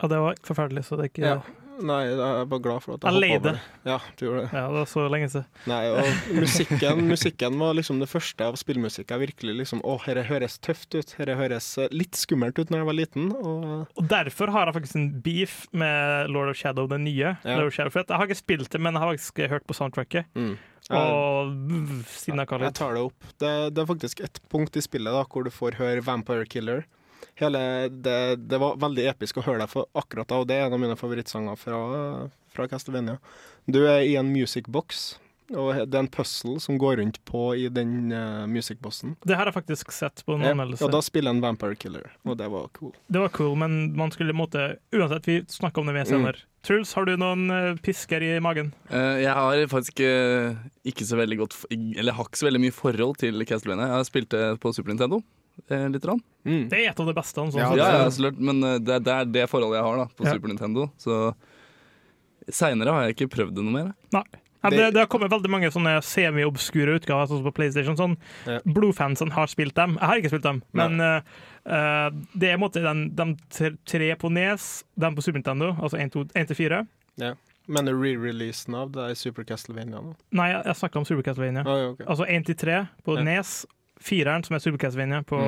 Ja, 0.00 0.08
det 0.08 0.20
var 0.22 0.38
forferdelig, 0.46 0.86
så 0.86 0.96
det 0.96 1.08
er 1.08 1.12
ikke 1.12 1.26
Ja. 1.26 1.40
Nei, 1.86 2.00
jeg 2.10 2.46
var 2.50 2.62
glad 2.62 2.82
for 2.84 2.96
at 2.96 3.04
Jeg 3.06 3.14
hoppa 3.16 3.36
over 3.38 3.56
det. 3.56 3.62
Ja, 3.88 3.98
du 4.16 4.24
gjorde 4.26 4.42
det. 4.44 4.50
Ja, 4.56 4.64
det 4.68 4.78
var 4.78 4.88
så 4.90 5.04
lenge 5.12 5.28
siden. 5.32 5.46
Nei, 5.70 5.80
og 5.94 6.34
musikken, 6.36 7.02
musikken 7.14 7.58
var 7.62 7.76
liksom 7.78 8.02
det 8.02 8.08
første 8.10 8.48
av 8.50 8.58
spillmusikk 8.60 9.14
jeg 9.14 9.22
virkelig 9.24 9.56
liksom 9.62 9.82
Å, 9.86 9.96
dette 10.06 10.26
høres 10.28 10.58
tøft 10.62 10.94
ut. 10.94 11.14
Dette 11.16 11.36
høres 11.38 11.70
eh, 11.80 11.90
litt 11.94 12.18
skummelt 12.18 12.58
ut 12.60 12.72
når 12.72 12.82
jeg 12.82 12.90
var 12.90 12.98
liten. 12.98 13.30
Og 13.36 13.86
Og 13.96 14.10
derfor 14.10 14.52
har 14.54 14.70
jeg 14.70 14.78
faktisk 14.80 15.00
en 15.00 15.10
beef 15.24 15.62
med 15.72 16.30
Lord 16.32 16.52
of 16.52 16.58
Shadow, 16.60 16.88
den 16.90 17.06
nye. 17.08 17.36
Ja. 17.44 17.56
Lord 17.56 17.70
of 17.72 17.76
Shadow, 17.78 17.94
for 17.94 18.04
jeg 18.04 18.20
har 18.20 18.28
ikke 18.28 18.42
spilt 18.42 18.70
det, 18.72 18.82
men 18.82 18.96
jeg 18.98 19.04
har 19.04 19.14
faktisk 19.14 19.44
hørt 19.54 19.68
på 19.68 19.76
soundtracket. 19.78 20.28
mm. 20.34 20.58
Og 20.90 21.52
mm, 21.54 22.00
sinna 22.08 22.42
jeg 22.48 22.72
tar 22.74 22.96
det 22.96 23.02
opp. 23.04 23.26
Det, 23.38 23.50
det 23.76 23.82
er 23.82 23.86
faktisk 23.86 24.22
et 24.26 24.40
punkt 24.50 24.74
i 24.74 24.82
spillet 24.82 25.14
da, 25.14 25.22
hvor 25.22 25.44
du 25.46 25.50
får 25.54 25.76
høre 25.78 26.02
Vampire 26.02 26.48
Killer. 26.50 26.82
Hele, 27.40 27.88
det, 27.90 28.18
det 28.50 28.60
var 28.60 28.76
veldig 28.82 29.08
episk 29.14 29.40
å 29.40 29.46
høre 29.46 29.62
deg 29.64 29.72
for 29.72 29.88
akkurat 29.96 30.28
da, 30.28 30.42
og 30.42 30.46
det 30.50 30.56
er 30.60 30.66
en 30.68 30.76
av 30.76 30.80
mine 30.82 30.96
favorittsanger 31.00 31.56
fra, 31.60 31.80
fra 32.54 32.68
Castlevania. 32.68 33.18
Du 33.70 33.82
er 33.86 34.02
i 34.06 34.14
en 34.20 34.30
music 34.32 34.66
box, 34.68 35.18
og 35.50 35.72
det 35.90 35.96
er 35.98 36.04
en 36.04 36.08
puzzle 36.14 36.60
som 36.62 36.76
går 36.78 37.00
rundt 37.00 37.16
på 37.26 37.40
i 37.58 37.64
den 37.74 38.12
uh, 38.14 38.44
musikkbossen. 38.46 39.16
Det 39.26 39.34
her 39.34 39.42
har 39.42 39.50
jeg 39.50 39.56
faktisk 39.56 39.90
sett 39.90 40.22
på 40.26 40.36
en 40.36 40.44
Ja, 40.46 40.52
anmeldelse. 40.54 40.84
og 40.86 40.92
da 40.94 41.00
spiller 41.02 41.34
en 41.34 41.40
Vampire 41.42 41.74
Killer, 41.74 42.06
og 42.22 42.36
det 42.38 42.46
var 42.52 42.68
cool. 42.78 42.92
Det 43.10 43.18
var 43.24 43.32
cool, 43.34 43.56
men 43.58 43.80
man 43.98 44.12
skulle 44.14 44.36
måtte 44.36 44.76
Uansett, 44.94 45.26
vi 45.26 45.40
snakker 45.50 45.82
om 45.82 45.90
det 45.90 45.96
mer 45.98 46.06
Mm. 46.06 46.12
senere. 46.12 46.44
Truls, 46.62 46.92
har 46.94 47.04
du 47.08 47.16
noen 47.16 47.50
uh, 47.50 47.74
pisker 47.82 48.22
i 48.22 48.38
magen? 48.38 48.70
Uh, 48.92 49.18
jeg 49.24 49.32
har 49.34 49.66
faktisk 49.72 50.00
eh, 50.04 50.54
ikke 50.84 51.06
så 51.08 51.16
veldig 51.16 51.38
godt 51.40 51.54
Eller 51.72 52.12
har 52.12 52.26
ikke 52.28 52.36
så 52.36 52.46
veldig 52.50 52.60
mye 52.60 52.74
forhold 52.76 53.16
til 53.16 53.42
Castlevania. 53.48 53.86
Jeg 53.88 53.96
har 53.96 54.04
spilt 54.04 54.28
det 54.30 54.60
på 54.60 54.70
Super 54.76 54.92
Nintendo. 54.92 55.22
Eh, 55.68 55.88
Litt 55.92 56.04
rann. 56.08 56.20
Mm. 56.46 56.68
Det 56.70 56.78
er 56.78 56.90
et 56.90 57.00
av 57.00 57.06
de 57.06 57.12
beste. 57.14 57.34
Sånn, 57.36 57.58
Ja, 57.60 57.74
Ja, 57.76 57.88
ja, 58.04 58.10
så 58.10 58.30
men 58.38 58.62
eh, 58.64 58.78
det, 58.78 59.02
det 59.04 59.12
er 59.12 59.24
det 59.26 59.48
forholdet 59.50 59.76
jeg 59.80 59.84
har 59.84 59.96
da 59.96 60.06
på 60.16 60.24
Ja. 60.24 60.32
Super 60.32 60.48
Nintendo. 60.48 60.90
Så 60.98 61.34
seinere 62.50 62.92
har 62.94 63.04
jeg 63.08 63.16
ikke 63.18 63.30
prøvd 63.34 63.54
det 63.58 63.64
noe 63.66 63.72
mer. 63.74 63.90
Nei. 64.14 64.24
Ja, 64.62 64.68
det, 64.68 64.76
Det- 64.76 64.92
det 64.92 65.00
har 65.00 65.06
kommet 65.08 65.30
veldig 65.30 65.48
mange 65.48 65.70
sånne 65.72 66.02
semi-obskure 66.04 66.98
utgaver 67.00 67.26
sånn 67.28 67.40
som 67.40 67.44
på 67.44 67.54
PlayStation. 67.54 67.96
Sånn. 67.96 68.16
Ja. 68.46 68.58
Blodfansen 68.66 69.30
har 69.32 69.46
spilt 69.46 69.74
dem. 69.74 69.96
Jeg 69.96 70.06
har 70.06 70.16
ikke 70.20 70.28
spilt 70.34 70.42
dem, 70.42 70.62
men 70.74 71.00
eh, 71.00 71.22
eh, 71.64 72.10
det 72.36 72.50
er 72.50 72.54
en 72.54 72.60
måte 72.60 72.82
den, 72.82 73.14
de 73.14 73.36
tre- 73.86 74.16
på 74.16 74.30
Nes, 74.30 74.84
de 74.98 75.06
på 75.16 75.22
Super 75.22 75.38
Nintendo, 75.40 75.72
altså 75.80 75.96
1-4. 75.98 76.86
Men 77.70 77.86
er 77.88 77.92
re-releasen 77.94 78.74
av 78.74 78.90
det 78.92 78.98
er 79.10 79.14
Super 79.14 79.44
Castlevania 79.44 80.00
nå? 80.02 80.14
Nei, 80.32 80.48
jeg, 80.50 80.64
jeg 80.66 80.74
snakka 80.76 80.96
om 80.98 81.04
Super 81.06 81.22
Castlevania. 81.22 81.62
Ah, 81.64 81.76
ja, 81.78 81.88
ok. 81.92 82.00
Altså 82.08 82.26
1-3 82.26 82.88
på 83.06 83.16
Ja. 83.16 83.22
Nes, 83.22 83.64
fireren 84.00 84.44
som 84.46 84.56
er 84.56 84.64
Super 84.64 84.78
Castlevania 84.86 85.22
på, 85.22 85.40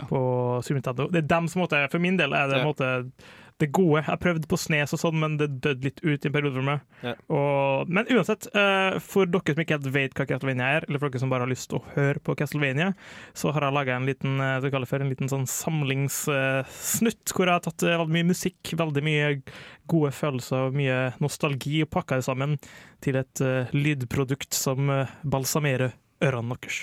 Mm. 0.00 0.08
på 0.08 0.20
Super 0.64 0.78
Nintendo. 0.80 1.08
Det 1.12 1.24
er 1.24 1.28
dem 1.28 1.48
som 1.48 1.62
måtte, 1.62 1.84
For 1.90 1.98
min 2.00 2.16
del 2.16 2.32
er 2.32 2.48
det 2.48 2.58
Ja. 2.58 2.64
måtte, 2.64 3.12
det 3.60 3.72
gode. 3.76 4.00
Jeg 4.06 4.20
prøvde 4.20 4.48
på 4.48 4.56
Snes 4.56 4.94
og 4.96 5.00
sånn, 5.02 5.18
men 5.20 5.36
det 5.36 5.60
døde 5.60 5.84
litt 5.84 6.00
ut 6.02 6.24
i 6.24 6.28
en 6.28 6.32
periode 6.32 6.54
for 6.54 6.62
meg. 6.64 6.80
Ja. 7.04 7.12
Og, 7.28 7.90
men 7.92 8.06
uansett, 8.08 8.46
uh, 8.56 8.98
for 8.98 9.26
dere 9.26 9.52
som 9.52 9.60
ikke 9.62 9.76
helt 9.76 9.90
vet 9.92 10.14
hva 10.16 10.26
Castlevania 10.26 10.78
er, 10.78 10.86
eller 10.88 10.98
for 10.98 11.10
dere 11.12 11.20
som 11.20 11.28
bare 11.28 11.44
har 11.44 11.50
lyst 11.52 11.68
til 11.68 11.78
å 11.78 11.84
høre 11.92 12.22
på 12.24 12.34
Castlevania, 12.40 12.94
så 13.36 13.52
har 13.52 13.60
jeg 13.66 13.76
laga 13.76 13.96
en 13.98 14.06
liten 14.08 14.40
uh, 14.40 14.60
det 14.64 14.72
for 14.88 15.04
en 15.04 15.10
liten 15.12 15.28
sånn 15.28 15.44
samlingssnutt, 15.44 17.34
hvor 17.34 17.46
jeg 17.50 17.56
har 17.58 17.64
tatt 17.66 17.84
uh, 17.84 17.98
veldig 18.00 18.16
mye 18.16 18.30
musikk, 18.30 18.72
veldig 18.80 19.04
mye 19.04 19.42
gode 19.90 20.12
følelser 20.14 20.70
og 20.70 20.78
mye 20.80 20.98
nostalgi, 21.20 21.82
og 21.84 21.90
pakka 21.92 22.16
det 22.20 22.24
sammen 22.26 22.56
til 23.04 23.16
et 23.20 23.40
eh, 23.42 23.70
lydprodukt 23.74 24.54
som 24.54 24.90
eh, 24.92 25.10
balsamerer 25.26 25.92
ørene 26.22 26.56
deres. 26.60 26.80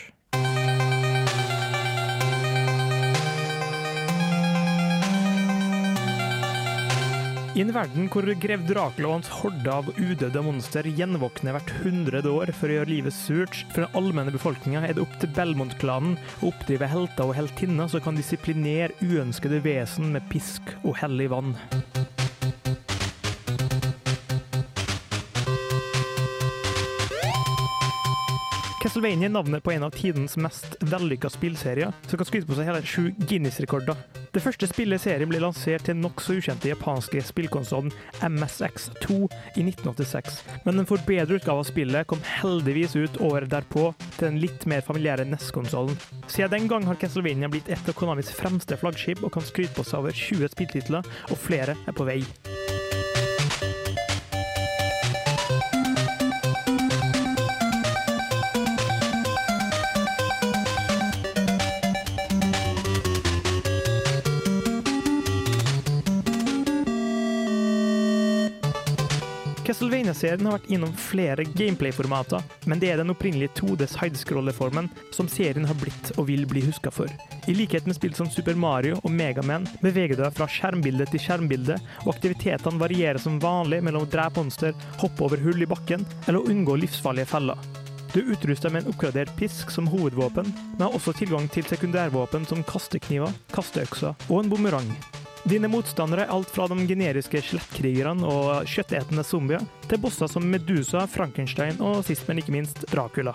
I 7.58 7.62
en 7.64 7.72
verden 7.74 8.06
hvor 8.14 8.28
grev 8.38 8.68
Dracula 8.70 9.08
og 9.08 9.16
hans 9.16 9.30
horde 9.34 9.72
av 9.74 9.88
udøde 9.98 10.44
monster 10.46 10.86
gjenvåkner 10.94 11.56
hvert 11.56 11.72
hundrede 11.80 12.30
år 12.30 12.52
for 12.54 12.70
å 12.70 12.76
gjøre 12.76 12.92
livet 12.92 13.16
surt 13.18 13.64
for 13.72 13.82
den 13.82 13.98
allmenne 13.98 14.34
befolkninga, 14.36 14.84
er 14.86 14.94
det 14.94 15.02
opp 15.02 15.16
til 15.18 15.32
Belmont-klanen 15.34 16.20
å 16.38 16.52
oppdrive 16.52 16.92
helter 16.92 17.26
og 17.26 17.34
heltinner 17.40 17.90
som 17.90 18.04
kan 18.06 18.20
disiplinere 18.20 18.94
uønskede 19.02 19.64
vesen 19.66 20.14
med 20.14 20.30
pisk 20.30 20.70
og 20.84 21.00
hellig 21.02 21.32
vann. 21.34 21.56
Castlevania 28.88 29.28
er 29.28 29.34
navnet 29.34 29.64
på 29.66 29.74
en 29.74 29.84
av 29.84 29.92
tidens 29.92 30.38
mest 30.40 30.78
vellykka 30.88 31.28
spillserier, 31.28 31.90
som 32.08 32.20
kan 32.22 32.28
skryte 32.30 32.48
på 32.48 32.56
seg 32.56 32.70
hele 32.70 32.80
sju 32.88 33.10
Guinness-rekorder. 33.28 33.98
Det 34.32 34.40
første 34.40 34.70
spillet 34.72 35.02
i 35.02 35.04
serien 35.10 35.28
ble 35.28 35.42
lansert 35.44 35.84
til 35.90 35.98
nokså 36.00 36.38
ukjente 36.38 36.70
japanske 36.72 37.20
spillkonsollen 37.28 37.92
MSX2 38.24 39.18
i 39.60 39.66
1986, 39.66 40.40
men 40.64 40.80
en 40.80 40.88
forbedret 40.88 41.42
utgave 41.42 41.66
av 41.66 41.68
spillet 41.68 42.08
kom 42.08 42.24
heldigvis 42.38 42.96
ut 42.96 43.20
året 43.28 43.52
derpå 43.52 43.90
til 44.06 44.30
den 44.30 44.40
litt 44.46 44.64
mer 44.72 44.88
familiære 44.88 45.28
NES-konsollen. 45.34 46.00
Siden 46.32 46.56
den 46.56 46.72
gang 46.72 46.88
har 46.88 47.02
Castlevania 47.04 47.52
blitt 47.52 47.68
et 47.68 47.92
av 47.92 48.00
Konamis 48.00 48.32
fremste 48.40 48.80
flaggskip 48.80 49.20
og 49.20 49.36
kan 49.36 49.52
skryte 49.52 49.76
på 49.76 49.84
seg 49.84 50.00
over 50.00 50.16
20 50.16 50.56
spilltitler, 50.56 51.16
og 51.28 51.44
flere 51.44 51.76
er 51.84 52.00
på 52.00 52.08
vei. 52.08 52.22
Castlevania-serien 70.08 70.48
har 70.48 70.56
vært 70.56 70.70
innom 70.72 70.92
flere 70.96 71.44
gameplay-formater, 71.58 72.44
men 72.66 72.80
det 72.80 72.92
er 72.92 73.02
den 73.02 73.12
opprinnelige 73.12 73.52
2Ds 73.60 73.98
sidescroller-formen 73.98 74.88
som 75.12 75.28
serien 75.28 75.68
har 75.68 75.76
blitt 75.76 76.14
og 76.16 76.30
vil 76.30 76.46
bli 76.48 76.64
huska 76.64 76.92
for. 76.94 77.12
I 77.48 77.56
likhet 77.58 77.88
med 77.88 77.98
spill 77.98 78.16
som 78.16 78.30
Super 78.32 78.56
Mario 78.56 79.02
og 79.04 79.12
Megaman 79.12 79.68
beveger 79.82 80.16
du 80.16 80.24
deg 80.24 80.38
fra 80.38 80.48
skjermbilde 80.48 81.10
til 81.12 81.24
skjermbilde, 81.24 81.76
og 82.06 82.14
aktivitetene 82.16 82.80
varierer 82.80 83.20
som 83.20 83.42
vanlig 83.44 83.82
mellom 83.84 84.08
å 84.08 84.12
drepe 84.12 84.40
monster, 84.40 84.78
hoppe 85.02 85.28
over 85.28 85.44
hull 85.44 85.60
i 85.60 85.68
bakken 85.68 86.08
eller 86.28 86.40
å 86.40 86.48
unngå 86.54 86.80
livsfarlige 86.86 87.32
feller. 87.34 87.60
Du 88.14 88.22
er 88.22 88.32
utrusta 88.32 88.72
med 88.72 88.86
en 88.86 88.94
oppgradert 88.94 89.36
pisk 89.36 89.74
som 89.76 89.90
hovedvåpen, 89.92 90.48
men 90.78 90.88
har 90.88 90.96
også 90.96 91.18
tilgang 91.20 91.52
til 91.52 91.68
sekundærvåpen 91.68 92.48
som 92.48 92.64
kastekniver, 92.64 93.36
kasteøkser 93.52 94.16
og 94.30 94.40
en 94.40 94.56
bumerang. 94.56 94.92
Dine 95.48 95.70
motstandere 95.72 96.26
er 96.26 96.32
alt 96.36 96.50
fra 96.52 96.66
de 96.68 96.76
generiske 96.90 97.40
skjelettkrigerne 97.40 98.28
og 98.28 98.68
kjøttetende 98.68 99.24
zombier, 99.24 99.64
til 99.88 100.02
bosser 100.04 100.28
som 100.28 100.44
Medusa, 100.44 101.06
Frankenstein 101.08 101.80
og 101.80 102.02
sist, 102.04 102.28
men 102.28 102.44
ikke 102.44 102.58
minst 102.58 102.84
Dracula. 102.92 103.32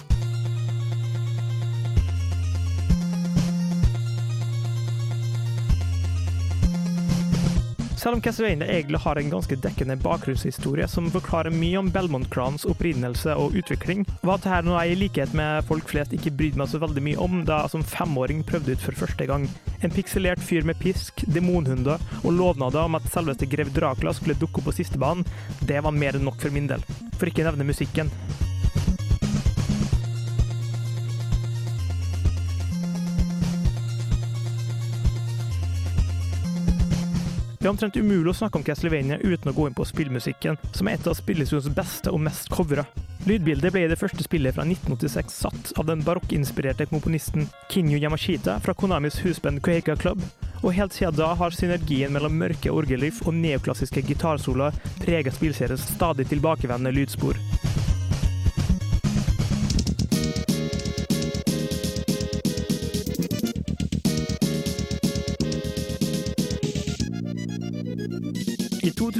Selv 8.02 8.14
om 8.14 8.22
Castlevania 8.22 8.66
egentlig 8.66 8.98
har 8.98 9.16
en 9.16 9.28
ganske 9.30 9.56
dekkende 9.62 9.94
bakgrunnshistorie 10.02 10.88
som 10.90 11.06
forklarer 11.14 11.54
mye 11.54 11.78
om 11.78 11.90
Belmont-klanens 11.94 12.64
opprinnelse 12.66 13.36
og 13.38 13.54
utvikling, 13.60 14.02
var 14.26 14.40
dette 14.42 14.58
noe 14.66 14.80
jeg 14.82 14.96
i 14.96 14.98
likhet 15.04 15.36
med 15.38 15.62
folk 15.68 15.86
flest 15.86 16.16
ikke 16.16 16.34
brydde 16.34 16.58
meg 16.58 16.72
så 16.72 16.82
veldig 16.82 17.06
mye 17.06 17.22
om 17.22 17.44
da 17.46 17.60
jeg 17.62 17.76
som 17.76 17.86
femåring 17.86 18.42
prøvde 18.48 18.74
ut 18.74 18.82
for 18.82 19.04
første 19.04 19.30
gang. 19.30 19.46
En 19.86 19.94
pikselert 19.94 20.42
fyr 20.42 20.66
med 20.66 20.82
pisk, 20.82 21.22
demonhunder 21.30 22.02
og 22.24 22.34
lovnader 22.40 22.90
om 22.90 22.98
at 22.98 23.06
selveste 23.14 23.46
grev 23.46 23.70
Dracula 23.70 24.18
skulle 24.18 24.40
dukke 24.40 24.58
opp 24.58 24.72
på 24.72 24.80
sistebanen, 24.82 25.22
det 25.62 25.78
var 25.86 25.94
mer 25.94 26.18
enn 26.18 26.26
nok 26.26 26.42
for 26.42 26.50
min 26.50 26.66
del. 26.74 26.82
For 27.20 27.30
ikke 27.30 27.46
å 27.46 27.52
nevne 27.52 27.70
musikken. 27.70 28.10
Det 37.62 37.68
er 37.68 37.76
omtrent 37.76 37.94
umulig 37.94 38.26
å 38.26 38.34
snakke 38.34 38.58
om 38.58 38.64
Castlevania 38.66 39.20
uten 39.22 39.52
å 39.52 39.54
gå 39.54 39.68
inn 39.68 39.74
på 39.78 39.84
spillmusikken, 39.86 40.56
som 40.74 40.88
er 40.90 40.96
et 40.96 41.04
av 41.06 41.14
spillestudioets 41.14 41.70
beste 41.76 42.10
og 42.10 42.18
mest 42.24 42.48
covra. 42.50 42.82
Lydbildet 43.22 43.70
ble 43.70 43.84
i 43.86 43.90
det 43.92 44.00
første 44.00 44.24
spillet 44.26 44.56
fra 44.56 44.64
1986 44.66 45.36
satt 45.44 45.70
av 45.78 45.86
den 45.86 46.02
barokkinspirerte 46.02 46.88
komponisten 46.90 47.46
Kinyo 47.70 48.00
Yamashita 48.02 48.56
fra 48.64 48.74
Konamis 48.74 49.20
husband 49.22 49.62
Koeika 49.62 49.94
Club, 49.94 50.26
og 50.64 50.74
helt 50.74 50.98
siden 50.98 51.20
da 51.20 51.30
har 51.38 51.54
synergien 51.54 52.10
mellom 52.10 52.34
mørke 52.42 52.74
orgelriff 52.74 53.22
og 53.28 53.38
neoklassiske 53.38 54.02
gitarsoloer 54.10 54.74
preget 54.98 55.38
spillseriens 55.38 55.86
stadig 55.94 56.26
tilbakevendende 56.34 56.96
lydspor. 56.98 57.38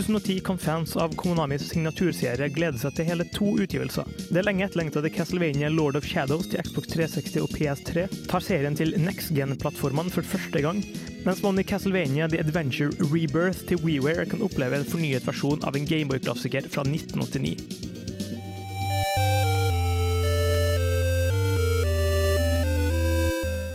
2010 0.06 0.40
kan 0.40 0.58
fans 0.58 0.96
av 0.96 1.14
Konamis 1.14 1.68
signaturserie 1.68 2.48
glede 2.50 2.80
seg 2.80 2.94
til 2.96 3.06
hele 3.06 3.26
to 3.34 3.52
utgivelser. 3.62 4.08
Det 4.34 4.42
lenge 4.42 4.66
etterlengtede 4.66 5.12
Castlevania 5.14 5.70
Lord 5.70 5.98
of 6.00 6.08
Shadows 6.08 6.48
til 6.50 6.62
Xbox 6.64 6.90
360 6.94 7.38
og 7.44 7.54
PS3 7.54 8.06
tar 8.30 8.44
serien 8.44 8.78
til 8.78 8.96
next 9.02 9.34
gen-plattformene 9.36 10.12
for 10.14 10.26
første 10.26 10.64
gang, 10.64 10.82
mens 11.26 11.44
man 11.44 11.62
i 11.62 11.66
Castlevania 11.66 12.26
The 12.32 12.42
Adventure 12.42 12.90
Rebirth 13.12 13.66
til 13.70 13.82
WeWare 13.84 14.26
kan 14.26 14.42
oppleve 14.42 14.80
en 14.80 14.88
fornyet 14.88 15.26
versjon 15.28 15.62
av 15.62 15.78
en 15.78 15.88
Gameboy-klassiker 15.88 16.66
fra 16.72 16.86
1989. 16.88 17.91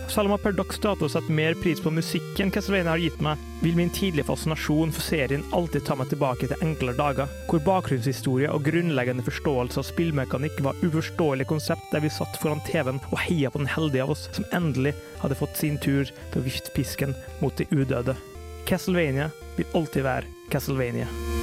Selv 0.07 0.29
om 0.29 0.33
jeg 0.37 0.43
per 0.45 0.55
dags 0.55 0.79
dato 0.79 1.07
setter 1.11 1.35
mer 1.35 1.55
pris 1.59 1.81
på 1.83 1.91
musikken 1.91 2.51
Castlevania 2.53 2.93
har 2.93 3.01
gitt 3.01 3.19
meg, 3.23 3.41
vil 3.59 3.75
min 3.75 3.91
tidlige 3.93 4.27
fascinasjon 4.29 4.93
for 4.95 5.03
serien 5.03 5.43
alltid 5.55 5.83
ta 5.87 5.97
meg 5.99 6.11
tilbake 6.11 6.47
til 6.47 6.63
enklere 6.63 6.95
dager, 6.97 7.33
hvor 7.49 7.63
bakgrunnshistorie 7.65 8.49
og 8.53 8.63
grunnleggende 8.69 9.25
forståelse 9.27 9.81
av 9.81 9.87
spillmekanikk 9.89 10.61
var 10.65 10.79
uforståelige 10.85 11.51
konsept 11.51 11.91
der 11.91 12.05
vi 12.05 12.13
satt 12.13 12.39
foran 12.41 12.63
TV-en 12.69 13.03
og 13.11 13.19
heia 13.25 13.51
på 13.51 13.61
den 13.61 13.71
heldige 13.75 14.07
av 14.07 14.15
oss 14.15 14.27
som 14.31 14.47
endelig 14.55 14.95
hadde 15.23 15.39
fått 15.39 15.59
sin 15.59 15.79
tur 15.83 16.07
til 16.07 16.39
å 16.39 16.45
vifte 16.47 16.71
pisken 16.77 17.17
mot 17.43 17.59
de 17.59 17.67
udøde. 17.75 18.15
Castlevania 18.67 19.29
vil 19.59 19.75
alltid 19.75 20.07
være 20.07 20.51
Castlevania. 20.53 21.36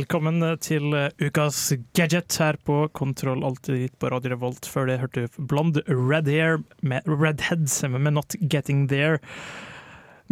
Velkommen 0.00 0.40
til 0.64 0.94
eh, 0.96 1.10
ukas 1.20 1.74
gadget 1.92 2.32
her 2.40 2.56
på 2.64 2.86
Kontroll 2.96 3.42
Alltid 3.44 3.90
på 4.00 4.08
Radio 4.08 4.30
Revolt. 4.32 4.64
Før 4.64 4.86
det 4.88 4.94
hørte 5.02 5.26
du 5.26 5.42
Blond 5.50 5.76
Red 5.90 6.30
Hair 6.30 6.62
med 6.80 7.04
Redhead 7.04 7.68
med 7.92 8.14
Not 8.16 8.32
Getting 8.40 8.86
There. 8.88 9.18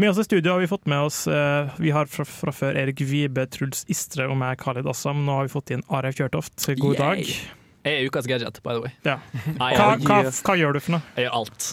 Med 0.01 0.09
oss 0.09 0.23
i 0.23 0.25
studio 0.25 0.55
har 0.55 0.63
vi 0.63 0.71
fått 0.71 0.89
med 0.89 1.11
oss 1.11 1.27
eh, 1.29 1.69
Vi 1.83 1.93
har 1.93 2.09
fra, 2.09 2.25
fra 2.25 2.55
før 2.55 2.79
Erik 2.81 3.03
Vibe, 3.05 3.45
Truls 3.53 3.85
Istre 3.93 4.31
og 4.31 4.39
meg, 4.41 4.57
Khalid 4.63 4.89
Assam. 4.89 5.21
Nå 5.27 5.37
har 5.37 5.51
vi 5.51 5.53
fått 5.59 5.75
inn 5.77 5.85
Aref 5.93 6.17
Kjørtoft. 6.17 6.57
God 6.81 6.97
Yay. 6.97 7.03
dag. 7.03 7.37
Jeg 7.91 7.99
er 7.99 8.09
ukas 8.09 8.31
gadget, 8.31 8.63
by 8.65 8.79
the 8.79 8.87
way. 8.87 8.97
Ja. 9.05 9.19
Hva, 9.59 9.91
hva, 10.01 10.23
hva 10.33 10.57
gjør 10.63 10.79
du 10.79 10.85
for 10.87 10.97
noe? 10.97 11.05
jeg 11.19 11.29
gjør 11.29 11.41
alt. 11.43 11.73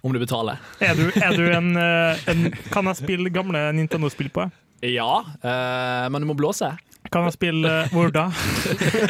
Om 0.00 0.16
du 0.16 0.22
betaler. 0.24 0.64
Er 0.80 0.96
du, 0.96 1.10
er 1.12 1.36
du 1.36 1.44
en, 1.50 1.74
eh, 1.84 2.28
en 2.32 2.48
Kan 2.72 2.88
jeg 2.94 3.02
spille 3.04 3.34
gamle 3.34 3.68
Nintendo-spill 3.76 4.32
på? 4.32 4.48
Ja, 4.84 5.24
eh, 5.42 6.08
men 6.08 6.24
du 6.24 6.32
må 6.32 6.38
blåse. 6.38 6.72
Kan 7.12 7.26
jeg 7.28 7.34
spille 7.36 7.70
eh, 7.84 7.92
Hvor 7.94 8.10
da? 8.14 8.26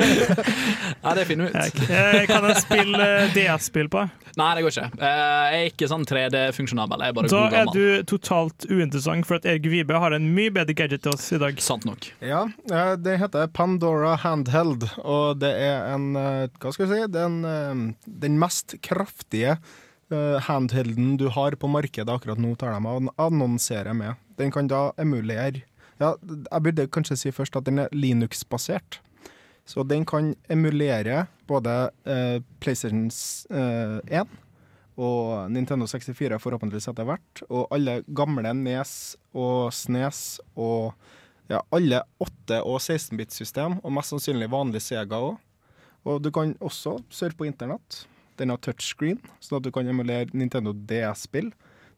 Nei, 1.04 1.12
det 1.18 1.24
finner 1.28 1.48
vi 1.48 1.52
ut. 1.52 1.80
Eh, 1.90 2.22
Kan 2.28 2.46
jeg 2.48 2.62
spille 2.64 3.08
eh, 3.22 3.34
DS-spill 3.36 3.90
på? 3.92 4.02
Nei, 4.36 4.48
det 4.58 4.64
går 4.66 4.74
ikke. 4.74 4.88
Eh, 5.00 5.22
jeg 5.52 5.60
er 5.60 5.70
ikke 5.70 5.88
sånn 5.90 6.04
3D-funksjonabel. 6.08 7.04
Jeg 7.04 7.14
er 7.14 7.16
bare 7.18 7.30
Da 7.32 7.42
god 7.46 7.56
er 7.60 7.70
du 7.72 8.10
totalt 8.10 8.66
uinteressant, 8.68 9.28
for 9.28 9.38
at 9.38 9.48
Erik 9.48 9.68
Vibe 9.72 10.00
har 10.02 10.16
en 10.16 10.28
mye 10.36 10.52
bedre 10.54 10.76
gadget 10.76 11.06
til 11.06 11.14
oss 11.14 11.30
i 11.32 11.40
dag. 11.40 11.58
Sant 11.64 11.86
nok. 11.88 12.10
Ja, 12.24 12.44
det 13.00 13.16
heter 13.22 13.48
Pandora 13.56 14.16
Handheld, 14.20 14.88
og 15.02 15.40
det 15.40 15.54
er 15.68 15.88
en 15.94 16.12
Hva 16.16 16.72
skal 16.74 16.86
vi 16.86 16.92
si? 16.92 17.10
Det 17.14 17.24
en, 17.24 17.40
eh, 17.48 17.82
den 18.26 18.38
mest 18.42 18.78
kraftige 18.84 19.58
handhelden 20.46 21.16
du 21.18 21.24
har 21.34 21.56
på 21.58 21.66
markedet 21.66 22.12
akkurat 22.12 22.38
nå, 22.38 22.52
tar 22.54 22.76
de 22.76 22.86
og 22.86 23.08
annonserer 23.18 23.90
med. 23.98 24.14
Den 24.38 24.52
kan 24.54 24.68
da 24.70 24.92
emulere 25.02 25.64
Ja, 26.00 26.14
jeg 26.20 26.62
burde 26.62 26.88
kanskje 26.92 27.16
si 27.16 27.32
først 27.32 27.56
at 27.56 27.66
den 27.68 27.80
er 27.84 27.92
Linux-basert. 27.92 29.00
Så 29.66 29.82
den 29.82 30.04
kan 30.06 30.34
emulere 30.52 31.26
både 31.48 31.90
eh, 32.06 32.38
PlayStation 32.62 33.08
eh, 33.50 34.20
1 34.20 34.36
og 34.96 35.50
Nintendo 35.52 35.86
64 35.90 36.38
forhåpentligvis 36.40 36.88
etter 36.88 37.04
hvert, 37.04 37.42
og 37.50 37.66
alle 37.74 37.98
gamle 38.16 38.52
Nes 38.56 39.16
og 39.36 39.72
Snes 39.74 40.38
og 40.54 40.94
ja, 41.50 41.60
alle 41.70 42.00
8- 42.22 42.62
og 42.64 42.78
16-bit-system, 42.80 43.78
og 43.84 43.92
mest 43.94 44.14
sannsynlig 44.14 44.48
vanlig 44.50 44.82
Sega 44.82 45.20
òg. 45.20 45.36
Og 46.06 46.22
du 46.22 46.30
kan 46.34 46.54
også 46.62 46.96
surfe 47.10 47.36
på 47.38 47.46
internett. 47.46 48.04
Den 48.38 48.52
har 48.52 48.60
touchscreen, 48.62 49.20
sånn 49.40 49.60
at 49.60 49.66
du 49.66 49.72
kan 49.74 49.88
emulere 49.90 50.30
Nintendo 50.34 50.72
DS-spill. 50.74 51.52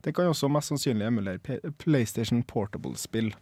Den 0.04 0.14
kan 0.16 0.30
også 0.30 0.50
mest 0.52 0.72
sannsynlig 0.72 1.08
emulere 1.08 1.60
PlayStation 1.80 2.42
Portable-spill. 2.46 3.32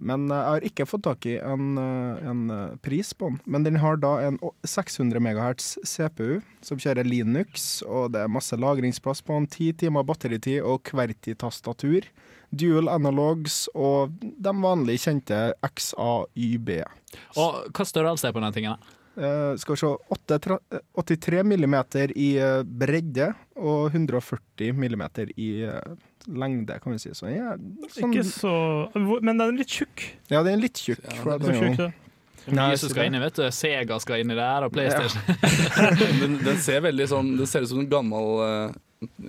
Men 0.00 0.30
eh, 0.30 0.36
jeg 0.36 0.56
har 0.56 0.66
ikke 0.70 0.86
fått 0.88 1.04
tak 1.06 1.26
i 1.28 1.36
en, 1.38 1.78
eh, 1.80 2.28
en 2.30 2.42
eh, 2.54 2.76
pris 2.84 3.12
på 3.14 3.30
den. 3.30 3.40
Men 3.44 3.66
den 3.66 3.80
har 3.82 4.00
da 4.00 4.16
en 4.26 4.40
600 4.66 5.20
MHz 5.20 5.72
CPU 5.84 6.40
som 6.64 6.80
kjører 6.80 7.08
Linux, 7.08 7.82
og 7.86 8.14
det 8.14 8.24
er 8.24 8.32
masse 8.32 8.56
lagringsplass 8.56 9.22
på 9.26 9.38
den. 9.38 9.48
10 9.50 9.72
timer 9.84 10.06
batteritid 10.08 10.64
og 10.64 10.82
QWERTY-tastatur. 10.88 12.08
Dual 12.50 12.90
analogs 12.90 13.68
og 13.78 14.16
de 14.20 14.54
vanlige 14.64 15.04
kjente 15.04 15.42
XAYB. 15.62 16.80
Og 17.38 17.60
hva 17.70 17.86
størrelse 17.86 18.26
er 18.26 18.34
på 18.34 18.42
den 18.42 18.56
tingen? 18.56 18.90
Eh, 19.20 19.56
skal 19.60 19.74
vi 19.74 19.80
se 19.82 19.86
8, 20.08 20.58
eh, 20.70 20.80
83 20.94 21.42
millimeter 21.44 22.12
i 22.18 22.30
bredde 22.64 23.32
og 23.58 23.90
140 23.90 24.72
millimeter 24.72 25.32
i 25.36 25.50
eh, 25.66 25.96
lengde, 26.28 26.76
kan 26.82 26.92
vi 26.94 27.00
si. 27.02 27.14
Så 27.16 27.30
ja, 27.32 27.54
sånn, 27.94 28.12
Ikke 28.12 28.24
så 28.26 28.52
Men 29.20 29.36
den 29.36 29.46
er 29.46 29.56
litt 29.62 29.78
tjukk. 29.80 30.04
ja, 30.28 30.42
den 30.42 30.58
er 30.58 30.62
litt 30.66 30.80
tjukk. 30.80 31.02
Ja, 31.04 31.18
for 31.22 31.38
den 31.38 31.54
Så 31.54 31.64
tjukk 31.64 31.98
Mye 32.50 32.76
som 32.80 32.88
skal 32.88 33.10
inn 33.10 33.14
i, 33.18 33.20
vet 33.20 33.36
du. 33.36 33.42
Sega 33.52 33.98
skal 34.00 34.22
inn 34.22 34.32
i 34.32 34.36
det 34.38 34.44
her, 34.46 34.64
og 34.64 34.72
PlayStation. 34.72 35.20
den, 36.22 36.38
den 36.40 36.56
ser 36.62 36.80
veldig 36.86 37.06
sånn 37.10 37.34
Det 37.38 37.46
ser 37.50 37.66
ut 37.66 37.70
som 37.70 37.82
en 37.82 37.90
gammel 37.90 38.40
eh, 38.46 38.78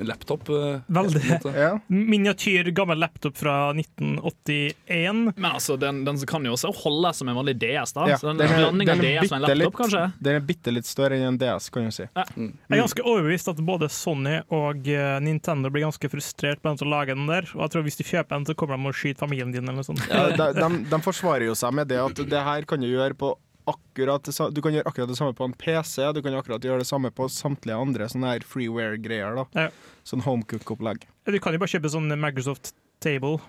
laptop. 0.03 0.49
eh, 0.49 0.79
Veldig. 0.87 1.21
en. 1.31 1.53
Ja. 1.55 1.79
Miniatyr, 1.87 2.71
gammel 2.75 2.99
laptop 2.99 3.37
fra 3.37 3.73
1981. 3.73 5.33
Men 5.35 5.51
altså, 5.51 5.77
den, 5.79 6.03
den 6.05 6.17
kan 6.27 6.45
jo 6.45 6.53
også 6.55 6.71
holde 6.83 7.13
som 7.15 7.29
en 7.31 7.37
vanlig 7.37 7.55
DS, 7.61 7.93
da. 7.95 8.07
Ja, 8.09 8.17
Så 8.19 8.27
den, 8.31 8.37
den 8.37 8.51
er- 8.51 8.71
den 8.71 8.89
er 8.89 9.21
DS 9.23 9.31
en 9.31 9.41
laptop, 9.45 9.73
kanskje? 9.79 10.03
Den 10.19 10.35
er 10.35 10.39
bitte 10.45 10.73
litt 10.73 10.85
større 10.89 11.15
enn 11.17 11.27
en 11.33 11.37
DS, 11.41 11.69
kan 11.71 11.85
du 11.87 11.91
si. 11.95 12.07
Jeg 12.07 12.51
er 12.69 12.81
ganske 12.83 13.05
overbevist 13.05 13.47
at 13.53 13.61
både 13.65 13.89
Sony 13.89 14.39
og 14.49 14.87
eh, 14.87 15.19
Nintendo 15.23 15.69
blir 15.71 15.85
ganske 15.87 16.09
frustrert 16.11 16.61
på 16.61 16.69
den 16.71 16.77
som 16.81 16.91
lager 16.91 17.15
den 17.15 17.27
der. 17.31 17.47
Og 17.55 17.63
jeg 17.65 17.75
tror 17.75 17.87
hvis 17.87 17.99
de 18.01 18.07
kjøper 18.07 18.35
den, 18.37 18.45
så 18.49 18.55
kommer 18.57 18.77
de 18.77 18.91
og 18.91 18.97
skyter 18.97 19.23
familien 19.23 19.51
din 19.55 19.63
eller 19.63 19.79
noe 19.81 19.87
sånt. 19.87 20.03
Ja, 20.11 20.27
de, 20.35 20.49
de, 20.57 20.83
de 20.91 21.01
forsvarer 21.05 21.47
jo 21.47 21.55
seg 21.55 21.73
med 21.73 21.87
det 21.91 22.01
at 22.01 22.15
det 22.31 22.43
her 22.47 22.67
kan 22.67 22.81
du 22.81 22.87
gjøre 22.91 23.15
på 23.17 23.35
akkurat 23.69 24.23
det, 24.23 24.35
Du 24.53 24.61
kan 24.61 24.73
gjøre 24.73 24.87
akkurat 24.89 25.07
det 25.11 25.17
samme 25.17 25.33
på 25.37 25.45
en 25.45 25.53
PC, 25.53 26.11
du 26.13 26.21
kan 26.21 26.33
akkurat 26.33 26.61
gjøre 26.61 26.79
det 26.79 26.87
samme 26.87 27.11
på 27.11 27.27
samtlige 27.29 27.77
andre 27.77 28.07
sånne 28.11 28.33
her 28.33 28.39
freeware-greier. 28.47 29.35
da 29.35 29.45
Ja. 29.67 29.69
Sånn 30.05 30.23
homecook-opplegg. 30.25 31.03
Du 31.25 31.39
kan 31.39 31.53
jo 31.53 31.59
bare 31.59 31.69
kjøpe 31.69 31.89
sånn 31.91 32.09
Microsoft 32.19 32.73
Table. 32.99 33.39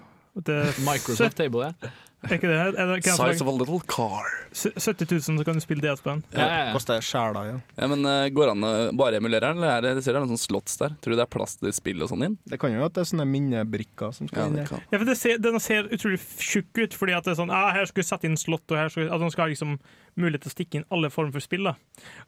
Microsoft 0.85 1.37
Table, 1.37 1.73
ja. 1.73 1.91
Er 2.23 2.37
ikke 2.37 2.47
det? 2.47 2.57
Er 2.57 2.87
det 2.87 2.97
ikke 3.01 3.15
Size 3.17 3.43
of 3.43 3.49
a 3.51 3.55
little 3.57 3.81
car. 3.91 4.29
70 4.55 5.07
000, 5.11 5.23
så 5.23 5.45
kan 5.45 5.57
du 5.59 5.63
spille 5.65 5.83
DS 5.83 6.03
på 6.05 6.11
den. 6.13 6.21
Ja, 6.31 6.45
ja, 6.45 6.59
ja. 6.69 6.73
Koster 6.75 7.01
ja. 7.03 7.55
Ja, 7.77 7.89
men 7.91 8.05
uh, 8.07 8.29
Går 8.31 8.47
det 8.47 8.53
an 8.53 8.67
å 8.69 8.73
bare 8.99 9.19
emulere 9.19 9.49
den, 9.51 9.63
eller 9.63 9.81
er 9.81 9.97
det, 9.97 10.05
ser 10.05 10.15
det 10.15 10.21
er 10.21 10.27
noen 10.27 10.37
sånne 10.37 10.45
slots 10.45 10.79
der? 10.79 10.95
Tror 11.03 11.15
du 11.15 11.19
det 11.19 11.25
er 11.25 11.33
plass 11.33 11.57
til 11.59 11.75
spill 11.75 12.05
og 12.05 12.13
sånn 12.13 12.27
inn? 12.29 12.37
Det 12.47 12.61
kan 12.63 12.75
jo 12.75 12.85
at 12.87 12.95
det 12.95 13.03
er 13.03 13.09
sånne 13.11 13.27
minnebrikker 13.33 14.15
som 14.15 14.31
skal 14.31 14.45
Ja, 14.45 14.51
inn 14.53 14.61
der. 14.61 14.85
Ja, 14.93 15.01
for 15.01 15.09
det 15.09 15.17
ser, 15.19 15.41
Den 15.43 15.59
ser 15.65 15.91
utrolig 15.91 16.21
tjukk 16.39 16.85
ut, 16.85 16.99
fordi 17.01 17.17
at 17.19 17.27
det 17.27 17.35
er 17.35 17.41
sånn 17.41 17.55
ah, 17.55 17.73
Her 17.75 17.91
skal 17.91 18.05
vi 18.05 18.09
sette 18.13 18.31
inn 18.31 18.39
slott, 18.39 18.67
og 18.71 18.79
her 18.79 18.93
skal 18.93 19.09
altså, 19.09 19.25
Den 19.25 19.35
skal 19.35 19.47
ha 19.47 19.55
liksom 19.55 19.75
mulighet 20.21 20.45
til 20.45 20.53
å 20.53 20.57
stikke 20.57 20.79
inn 20.79 20.89
alle 20.95 21.11
former 21.11 21.35
for 21.35 21.43
spill. 21.43 21.73
da 21.73 21.75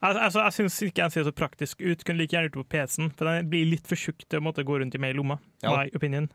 Al 0.02 0.18
altså, 0.26 0.42
Jeg 0.48 0.59
syns 0.59 0.80
ikke 0.88 1.04
den 1.04 1.14
ser 1.14 1.28
så 1.28 1.35
praktisk 1.37 1.85
ut. 1.85 2.02
Kunne 2.02 2.24
like 2.24 2.35
gjerne 2.35 2.48
gjort 2.48 2.59
det 2.59 2.64
på 2.64 2.72
PC-en, 2.78 3.14
for 3.14 3.30
den 3.30 3.52
blir 3.52 3.68
litt 3.68 3.87
for 3.87 4.00
tjukk 4.00 4.26
til 4.26 4.40
å 4.40 4.48
måtte 4.48 4.66
gå 4.66 4.80
rundt 4.80 4.96
i 4.96 5.02
meg 5.02 5.14
i 5.14 5.18
lomma. 5.20 5.38
Ja. 5.62 5.76
My 5.76 5.92
opinion. 5.94 6.33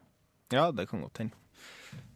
Ja, 0.53 0.69
det 0.71 0.87
kan 0.89 1.01
godt 1.03 1.21
hende. 1.21 1.35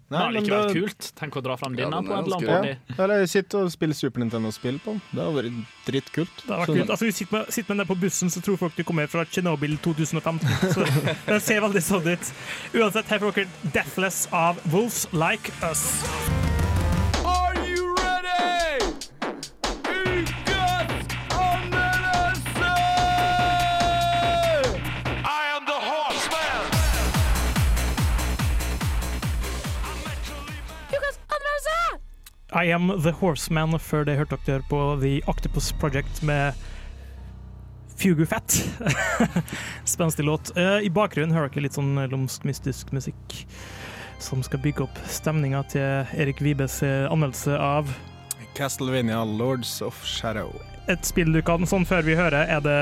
Det 0.10 0.20
er 0.20 0.26
men 0.28 0.36
likevel 0.38 0.66
vært 0.68 0.78
kult. 0.78 1.10
Tenk 1.20 1.38
å 1.40 1.44
dra 1.46 1.56
fram 1.58 1.78
denne 1.78 2.00
den 2.02 2.10
på 2.10 2.18
et 2.18 2.28
eller 2.28 2.68
Ja. 2.68 3.04
Eller 3.04 3.26
sitte 3.30 3.62
og 3.64 3.72
spille 3.74 3.96
Super 3.98 4.24
Nintendo-spill 4.24 4.80
på 4.84 4.96
den. 4.96 5.02
Det 5.12 5.24
hadde 5.24 5.38
vært 5.40 5.62
dritkult. 5.88 6.44
Det 6.48 6.58
har 6.60 6.66
kult. 6.66 6.90
Altså, 6.90 7.12
sitter 7.12 7.38
med, 7.38 7.54
sitter 7.54 7.74
med 7.74 7.84
den 7.84 7.92
på 7.94 8.00
bussen, 8.04 8.30
så 8.30 8.44
tror 8.46 8.60
folk 8.62 8.76
du 8.78 8.84
kommer 8.84 9.08
fra 9.08 9.26
Tsjernobyl 9.26 9.78
2015. 9.84 10.48
Så 10.76 10.86
det 11.32 11.42
ser 11.42 11.64
veldig 11.66 11.84
sånn 11.84 12.12
ut. 12.14 12.34
Uansett, 12.74 13.08
her 13.10 13.24
får 13.24 13.40
dere 13.40 13.74
Deathless 13.74 14.28
av 14.32 14.62
Wolves 14.72 15.08
Like 15.14 15.52
Us. 15.64 16.63
I 32.54 32.72
Am 32.74 32.92
The 33.04 33.12
Horseman. 33.20 33.78
Før 33.80 34.06
det 34.08 34.18
hørte 34.20 34.38
dere 34.46 34.64
på 34.70 34.80
The 35.02 35.20
Octopus 35.32 35.72
Project 35.82 36.22
med 36.26 36.54
Fugu 37.98 38.26
Fett. 38.26 38.60
Spenstig 39.86 40.26
låt. 40.26 40.52
Eh, 40.58 40.80
I 40.86 40.90
bakgrunnen 40.90 41.36
hører 41.36 41.50
dere 41.54 41.68
litt 41.68 41.78
sånn 41.78 41.96
lumsk, 42.12 42.46
mystisk 42.50 42.92
musikk 42.94 43.38
som 44.24 44.40
skal 44.46 44.62
bygge 44.64 44.86
opp 44.86 45.00
stemninga 45.12 45.64
til 45.74 46.14
Erik 46.16 46.40
Vibes 46.44 46.80
eh, 46.86 47.06
anmeldelse 47.12 47.58
av 47.60 47.90
Castlevania 48.56 49.24
Lords 49.26 49.82
of 49.84 49.98
Shadow. 50.06 50.54
et 50.88 51.06
spill 51.08 51.32
du 51.34 51.42
kan 51.42 51.66
sånn 51.68 51.86
før 51.88 52.04
vi 52.06 52.16
hører. 52.16 52.46
Er 52.48 52.62
det 52.64 52.80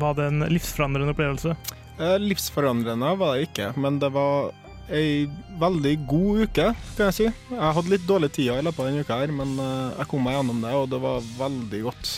Var 0.00 0.14
det 0.14 0.26
en 0.30 0.44
livsforandrende 0.52 1.10
opplevelse? 1.16 1.56
Eh, 2.00 2.16
livsforandrende 2.22 3.14
var 3.18 3.36
det 3.36 3.48
ikke, 3.48 3.72
men 3.76 3.98
det 3.98 4.12
var 4.14 4.52
ei 4.90 5.28
veldig 5.60 5.94
god 6.08 6.42
uke, 6.46 6.66
kan 6.96 7.10
jeg 7.10 7.16
si. 7.16 7.28
Jeg 7.52 7.74
hadde 7.76 7.92
litt 7.92 8.06
dårlig 8.08 8.32
tid 8.34 8.50
i 8.52 8.64
løpet 8.64 8.82
av 8.82 8.88
denne 8.90 9.04
uka, 9.04 9.18
her, 9.22 9.32
men 9.34 9.54
eh, 9.62 10.00
jeg 10.00 10.10
kom 10.10 10.26
meg 10.26 10.36
gjennom 10.36 10.60
det, 10.64 10.74
og 10.76 10.90
det 10.92 11.00
var 11.02 11.30
veldig 11.38 11.82
godt. 11.86 12.12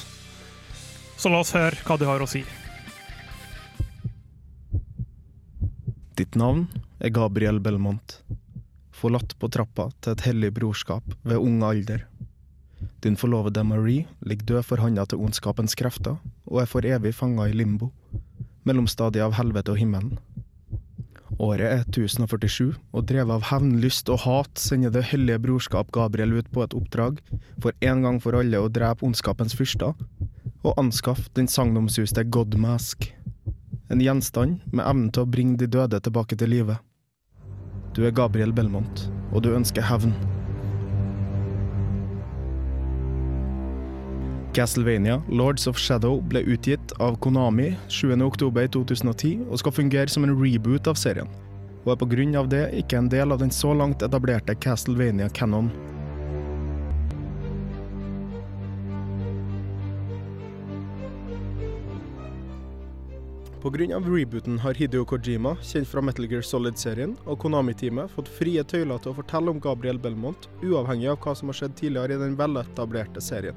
Så 1.20 1.30
la 1.32 1.42
oss 1.42 1.54
høre 1.54 1.78
hva 1.86 1.98
du 2.00 2.06
har 2.08 2.24
å 2.24 2.30
si. 2.30 2.42
Ditt 6.18 6.36
navn 6.38 6.66
er 7.00 7.12
Gabriel 7.14 7.60
Belmont, 7.62 8.18
forlatt 8.92 9.36
på 9.40 9.50
trappa 9.52 9.88
til 10.00 10.16
et 10.16 10.24
hellig 10.26 10.52
brorskap 10.56 11.14
ved 11.22 11.40
ung 11.40 11.62
alder. 11.66 12.04
Din 13.02 13.16
forlovede 13.18 13.64
Marie 13.66 14.06
ligger 14.20 14.48
død 14.52 14.66
for 14.66 14.82
handa 14.82 15.06
til 15.08 15.22
ondskapens 15.24 15.74
krefter 15.78 16.18
og 16.46 16.60
er 16.62 16.68
for 16.70 16.86
evig 16.86 17.14
fanga 17.16 17.48
i 17.50 17.56
limbo, 17.56 17.90
mellomstadiet 18.68 19.24
av 19.24 19.34
helvete 19.38 19.74
og 19.74 19.80
himmelen. 19.80 20.18
Året 21.40 21.64
er 21.64 21.84
1047, 21.86 22.74
og 22.92 23.06
drevet 23.08 23.32
av 23.38 23.46
hevn, 23.48 23.78
lyst 23.80 24.10
og 24.12 24.20
hat 24.26 24.60
sender 24.60 24.92
det 24.92 25.06
hellige 25.10 25.40
brorskap 25.42 25.92
Gabriel 25.94 26.36
ut 26.36 26.50
på 26.52 26.64
et 26.64 26.76
oppdrag 26.76 27.22
for 27.62 27.72
en 27.80 28.04
gang 28.04 28.20
for 28.22 28.36
alle 28.36 28.60
å 28.60 28.70
drepe 28.72 29.06
ondskapens 29.06 29.56
fyrster 29.56 29.96
og 30.62 30.78
anskaffe 30.78 31.30
den 31.38 31.48
sagnomsuste 31.50 32.24
Godmask. 32.24 33.08
En 33.90 34.00
gjenstand 34.00 34.60
med 34.72 34.86
evnen 34.86 35.10
til 35.12 35.24
å 35.24 35.30
bringe 35.32 35.58
de 35.60 35.70
døde 35.70 36.00
tilbake 36.00 36.38
til 36.38 36.52
live. 36.52 36.78
Du 37.92 38.04
er 38.06 38.14
Gabriel 38.16 38.54
Belmont, 38.56 39.08
og 39.32 39.44
du 39.44 39.52
ønsker 39.56 39.84
hevn. 39.84 40.14
Castlevania 44.52 45.22
Lords 45.28 45.66
of 45.66 45.78
Shadow 45.78 46.20
ble 46.20 46.42
utgitt 46.44 46.92
av 47.00 47.16
Konami 47.24 47.70
7.10.2010 47.88 49.46
og 49.48 49.62
skal 49.62 49.72
fungere 49.72 50.12
som 50.12 50.26
en 50.26 50.34
reboot 50.36 50.90
av 50.92 50.98
serien, 51.00 51.30
og 51.86 51.94
er 51.94 52.36
av 52.36 52.50
det 52.52 52.66
ikke 52.82 53.00
en 53.00 53.08
del 53.08 53.32
av 53.32 53.40
den 53.40 53.50
så 53.50 53.72
langt 53.72 54.04
etablerte 54.04 54.54
Castlevania 54.54 55.30
Cannon. 55.32 55.72
Av 63.64 63.72
rebooten 63.78 64.58
har 64.58 64.74
Hideo 64.74 65.04
Kojima, 65.04 65.56
kjent 65.62 65.88
fra 65.88 66.02
Metal 66.02 66.26
Gear 66.28 66.42
Solid-serien, 66.42 67.16
og 67.24 67.38
Konami-teamet 67.40 68.10
fått 68.10 68.28
frie 68.28 68.64
tøyler 68.64 68.98
til 68.98 69.14
å 69.14 69.16
fortelle 69.22 69.48
om 69.54 69.60
Gabriel 69.62 70.00
Belmont, 70.02 70.50
uavhengig 70.60 71.08
av 71.14 71.22
hva 71.22 71.32
som 71.38 71.48
har 71.48 71.60
skjedd 71.60 71.78
tidligere 71.78 72.18
i 72.18 72.24
den 72.26 72.36
veletablerte 72.36 73.22
serien. 73.22 73.56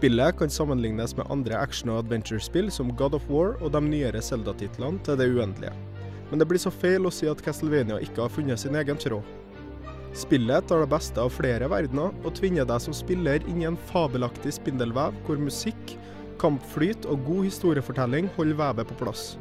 Spillet 0.00 0.38
kan 0.38 0.48
sammenlignes 0.50 1.12
med 1.16 1.26
andre 1.28 1.58
action- 1.60 1.90
og 1.92 1.98
adventure-spill 2.00 2.70
som 2.72 2.88
God 2.96 3.18
of 3.18 3.26
War 3.28 3.58
og 3.60 3.74
de 3.74 3.82
nyere 3.84 4.22
Zelda-titlene 4.24 4.96
til 5.04 5.18
det 5.20 5.26
uendelige. 5.28 5.74
Men 6.30 6.40
det 6.40 6.46
blir 6.48 6.62
så 6.62 6.72
feil 6.72 7.04
å 7.04 7.12
si 7.12 7.28
at 7.28 7.42
Castlevania 7.44 7.98
ikke 8.00 8.22
har 8.22 8.32
funnet 8.32 8.62
sin 8.62 8.78
egen 8.80 8.96
tråd. 8.96 9.20
Spillet 10.16 10.64
tar 10.64 10.80
det 10.80 10.88
beste 10.94 11.20
av 11.20 11.34
flere 11.34 11.68
verdener 11.68 12.16
og 12.24 12.32
tvinger 12.38 12.64
deg 12.64 12.80
som 12.80 12.96
spiller 12.96 13.44
inn 13.44 13.60
i 13.60 13.68
en 13.68 13.76
fabelaktig 13.90 14.54
spindelvev 14.56 15.20
hvor 15.26 15.36
musikk, 15.36 15.92
Kampflyt 16.40 17.04
og 17.04 17.20
god 17.26 17.50
historiefortelling 17.50 18.32
holder 18.38 18.56
vevet 18.56 18.88
på 18.88 19.02
plass. 19.02 19.34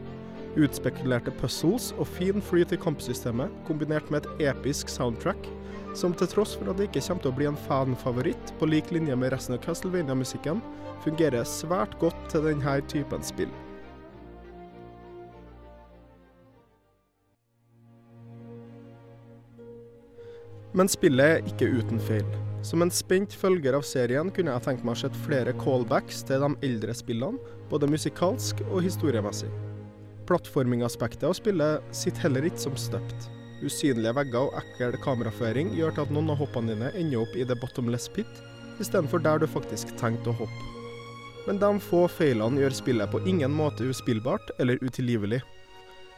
Utspekulerte 0.59 1.31
puzzles 1.39 1.93
og 1.95 2.11
fin 2.17 2.43
flyt 2.43 2.75
i 2.75 2.83
kampsystemet, 2.83 3.47
kombinert 3.63 4.11
med 4.11 4.27
et 4.27 4.49
episk 4.51 4.91
soundtrack, 4.91 5.47
som 5.97 6.13
til 6.13 6.29
tross 6.31 6.55
for 6.57 6.69
at 6.71 6.77
det 6.79 6.89
ikke 6.89 7.03
kommer 7.07 7.23
til 7.23 7.31
å 7.31 7.37
bli 7.37 7.47
en 7.49 7.63
fanfavoritt 7.67 8.53
på 8.59 8.69
lik 8.69 8.91
linje 8.95 9.15
med 9.17 9.33
resten 9.33 9.55
av 9.55 9.63
Castlevania-musikken, 9.63 10.61
fungerer 11.05 11.47
svært 11.47 11.95
godt 12.01 12.19
til 12.31 12.45
denne 12.45 12.75
typen 12.91 13.25
spill. 13.25 13.51
Men 20.77 20.91
spillet 20.91 21.39
er 21.39 21.47
ikke 21.49 21.71
uten 21.79 21.97
feil. 22.05 22.27
Som 22.61 22.83
en 22.83 22.91
spent 22.93 23.33
følger 23.33 23.73
av 23.77 23.85
serien 23.87 24.29
kunne 24.35 24.53
jeg 24.53 24.65
tenkt 24.67 24.85
meg 24.85 24.97
å 24.97 25.01
sett 25.01 25.17
flere 25.25 25.55
callbacks 25.57 26.21
til 26.27 26.43
de 26.43 26.51
eldre 26.67 26.93
spillene, 26.95 27.39
både 27.71 27.89
musikalsk 27.89 28.61
og 28.67 28.83
historiemessig. 28.85 29.49
Plattformingaspektet 30.29 31.25
av 31.25 31.33
spillet 31.39 31.91
sitter 31.95 32.27
heller 32.27 32.49
ikke 32.51 32.67
som 32.67 32.77
støpt. 32.77 33.29
Usynlige 33.59 34.15
vegger 34.15 34.47
og 34.47 34.57
ekkel 34.61 34.95
kameraføring 35.03 35.73
gjør 35.75 35.95
til 35.95 36.05
at 36.05 36.13
noen 36.15 36.31
av 36.31 36.39
hoppene 36.39 36.71
dine 36.73 36.91
ender 36.95 37.25
opp 37.25 37.35
i 37.35 37.43
the 37.43 37.57
bottomless 37.59 38.07
pit, 38.15 38.41
istedenfor 38.79 39.19
der 39.25 39.41
du 39.41 39.47
faktisk 39.51 39.91
tenkte 39.99 40.31
å 40.31 40.37
hoppe. 40.41 40.67
Men 41.47 41.59
de 41.59 41.71
få 41.83 42.05
feilene 42.11 42.61
gjør 42.61 42.77
spillet 42.77 43.11
på 43.11 43.23
ingen 43.27 43.51
måte 43.55 43.87
uspillbart 43.89 44.53
eller 44.59 44.79
utilgivelig. 44.85 45.41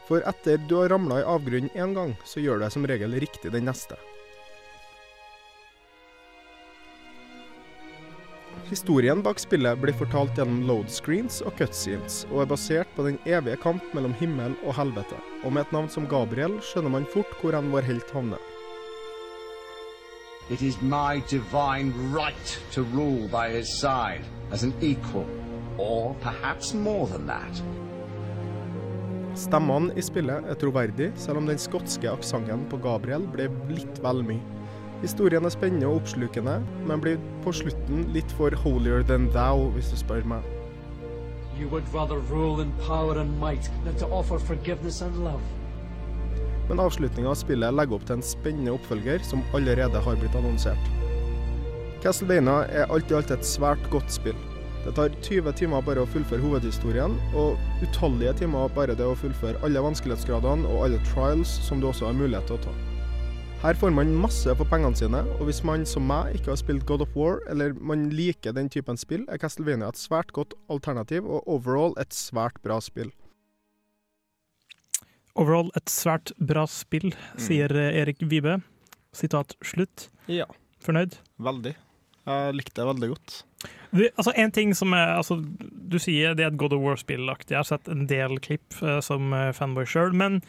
For 0.10 0.26
etter 0.28 0.62
du 0.68 0.76
har 0.82 0.92
ramla 0.92 1.22
i 1.22 1.28
avgrunnen 1.34 1.74
én 1.74 1.96
gang, 1.98 2.14
så 2.28 2.44
gjør 2.44 2.60
du 2.60 2.66
deg 2.66 2.76
som 2.76 2.88
regel 2.90 3.18
riktig 3.24 3.54
den 3.54 3.70
neste. 3.70 3.98
Historien 8.72 9.20
bak 9.20 9.36
spillet 9.40 9.80
blir 9.84 9.92
fortalt 10.00 10.38
gjennom 10.40 10.62
loadscreens 10.64 11.42
og 11.44 11.58
cutscenes, 11.60 12.22
og 12.32 12.46
er 12.46 12.52
basert 12.54 12.94
på 12.96 13.04
den 13.04 13.18
evige 13.28 13.58
kamp 13.60 13.84
mellom 13.92 14.14
himmel 14.16 14.54
og 14.64 14.78
helvete. 14.78 15.18
Og 15.44 15.52
med 15.52 15.66
et 15.66 15.74
navn 15.76 15.90
som 15.92 16.06
Gabriel 16.08 16.56
skjønner 16.64 16.94
man 16.94 17.08
fort 17.12 17.34
hvor 17.42 17.58
enn 17.58 17.68
vår 17.74 17.84
helt 17.90 18.14
havner. 18.16 18.40
It 20.48 20.64
is 20.64 20.80
my 20.80 21.20
divine 21.28 21.92
right 22.16 22.56
to 22.72 22.86
rule 22.96 23.28
by 23.28 23.52
his 23.52 23.68
side 23.68 24.24
as 24.56 24.64
an 24.64 24.72
equal, 24.80 25.28
or 25.78 26.16
perhaps 26.24 26.74
more 26.74 27.12
than 27.12 27.28
that. 27.28 27.60
Stemmene 29.36 29.92
i 30.00 30.04
spillet 30.04 30.48
er 30.48 30.56
troverdige, 30.64 31.12
selv 31.20 31.44
om 31.44 31.52
den 31.52 31.60
skotske 31.60 32.08
aksenten 32.08 32.64
på 32.72 32.80
Gabriel 32.80 33.28
ble 33.36 33.52
litt 33.68 34.00
vel 34.00 34.24
mye. 34.32 34.61
Historien 35.02 35.46
er 35.46 35.50
spennende 35.50 35.88
og 35.90 36.04
oppslukende, 36.04 36.60
men 36.86 37.02
blir 37.02 37.18
på 37.42 37.52
slutten 37.58 38.04
litt 38.14 38.30
for 38.38 38.54
holier 38.64 39.02
than 39.10 39.32
thou, 39.34 39.72
hvis 39.74 39.90
du 39.90 39.98
spør 39.98 40.28
meg. 40.30 40.46
You 41.58 41.70
would 41.70 41.88
rather 41.94 42.20
rule 42.30 42.62
in 42.62 42.70
power 42.86 43.18
and 43.18 43.34
might 43.42 43.70
than 43.86 43.98
to 43.98 44.06
offer 44.14 44.38
forgiveness 44.38 45.02
and 45.02 45.18
love. 45.24 45.42
Men 46.70 46.80
avslutninga 46.80 47.34
av 47.34 47.40
spillet 47.42 47.74
legger 47.74 47.98
opp 47.98 48.06
til 48.06 48.20
en 48.20 48.26
spennende 48.26 48.76
oppfølger 48.78 49.26
som 49.26 49.42
allerede 49.58 50.04
har 50.06 50.22
blitt 50.22 50.38
annonsert. 50.38 50.94
Castlevania 52.06 52.62
er 52.70 52.94
alt 52.94 53.10
i 53.10 53.18
alt 53.18 53.34
et 53.34 53.46
svært 53.46 53.90
godt 53.94 54.14
spill. 54.14 54.38
Det 54.86 54.94
tar 54.98 55.18
20 55.26 55.58
timer 55.58 55.82
bare 55.86 56.06
å 56.06 56.10
fullføre 56.10 56.46
hovedhistorien, 56.46 57.18
og 57.38 57.58
utallige 57.82 58.38
timer 58.46 58.70
bare 58.78 58.94
det 58.98 59.10
å 59.10 59.18
fullføre 59.18 59.66
alle 59.66 59.82
vanskelighetsgradene 59.90 60.70
og 60.70 60.86
alle 60.86 61.02
trials 61.10 61.58
som 61.66 61.82
du 61.82 61.90
også 61.90 62.10
har 62.10 62.18
mulighet 62.18 62.50
til 62.50 62.62
å 62.62 62.66
ta. 62.70 62.91
Her 63.62 63.78
får 63.78 63.92
man 63.94 64.10
masse 64.18 64.50
for 64.58 64.66
pengene 64.66 64.98
sine, 64.98 65.20
og 65.38 65.46
hvis 65.46 65.60
man 65.62 65.84
som 65.86 66.08
meg 66.10 66.32
ikke 66.34 66.50
har 66.50 66.58
spilt 66.58 66.86
God 66.90 67.04
of 67.06 67.12
War, 67.14 67.36
eller 67.46 67.76
man 67.78 68.08
liker 68.10 68.56
den 68.58 68.72
typen 68.74 68.98
spill, 68.98 69.22
er 69.30 69.38
Castlevania 69.38 69.92
et 69.94 70.00
svært 70.02 70.32
godt 70.34 70.56
alternativ, 70.74 71.28
og 71.30 71.46
overall 71.46 71.94
et 72.02 72.10
svært 72.10 72.58
bra 72.66 72.80
spill. 72.82 73.12
Overall 75.38 75.70
et 75.78 75.94
svært 75.94 76.34
bra 76.42 76.66
spill, 76.66 77.14
sier 77.38 77.70
eh, 77.78 78.02
Erik 78.02 78.26
Vibe. 78.26 78.58
Sitat 79.14 79.54
slutt. 79.62 80.08
Ja. 80.26 80.50
Fornøyd? 80.82 81.20
Veldig. 81.38 81.76
Jeg 82.32 82.58
likte 82.58 82.82
det 82.82 82.90
veldig 82.90 83.14
godt. 83.14 83.38
Du, 83.94 84.04
altså 84.10 84.34
en 84.42 84.58
ting 84.58 84.74
som 84.74 84.98
er, 84.98 85.20
altså, 85.20 85.38
Du 85.70 86.00
sier 86.02 86.34
det 86.34 86.48
er 86.48 86.50
et 86.50 86.58
God 86.58 86.74
of 86.74 86.82
War-spillaktig. 86.82 87.54
Jeg 87.54 87.62
har 87.62 87.70
sett 87.76 87.94
en 87.94 88.08
del 88.10 88.42
klipp 88.42 88.82
eh, 88.82 88.98
som 89.06 89.30
eh, 89.38 89.52
fanboy 89.54 89.86
sjøl, 89.86 90.18
men 90.18 90.42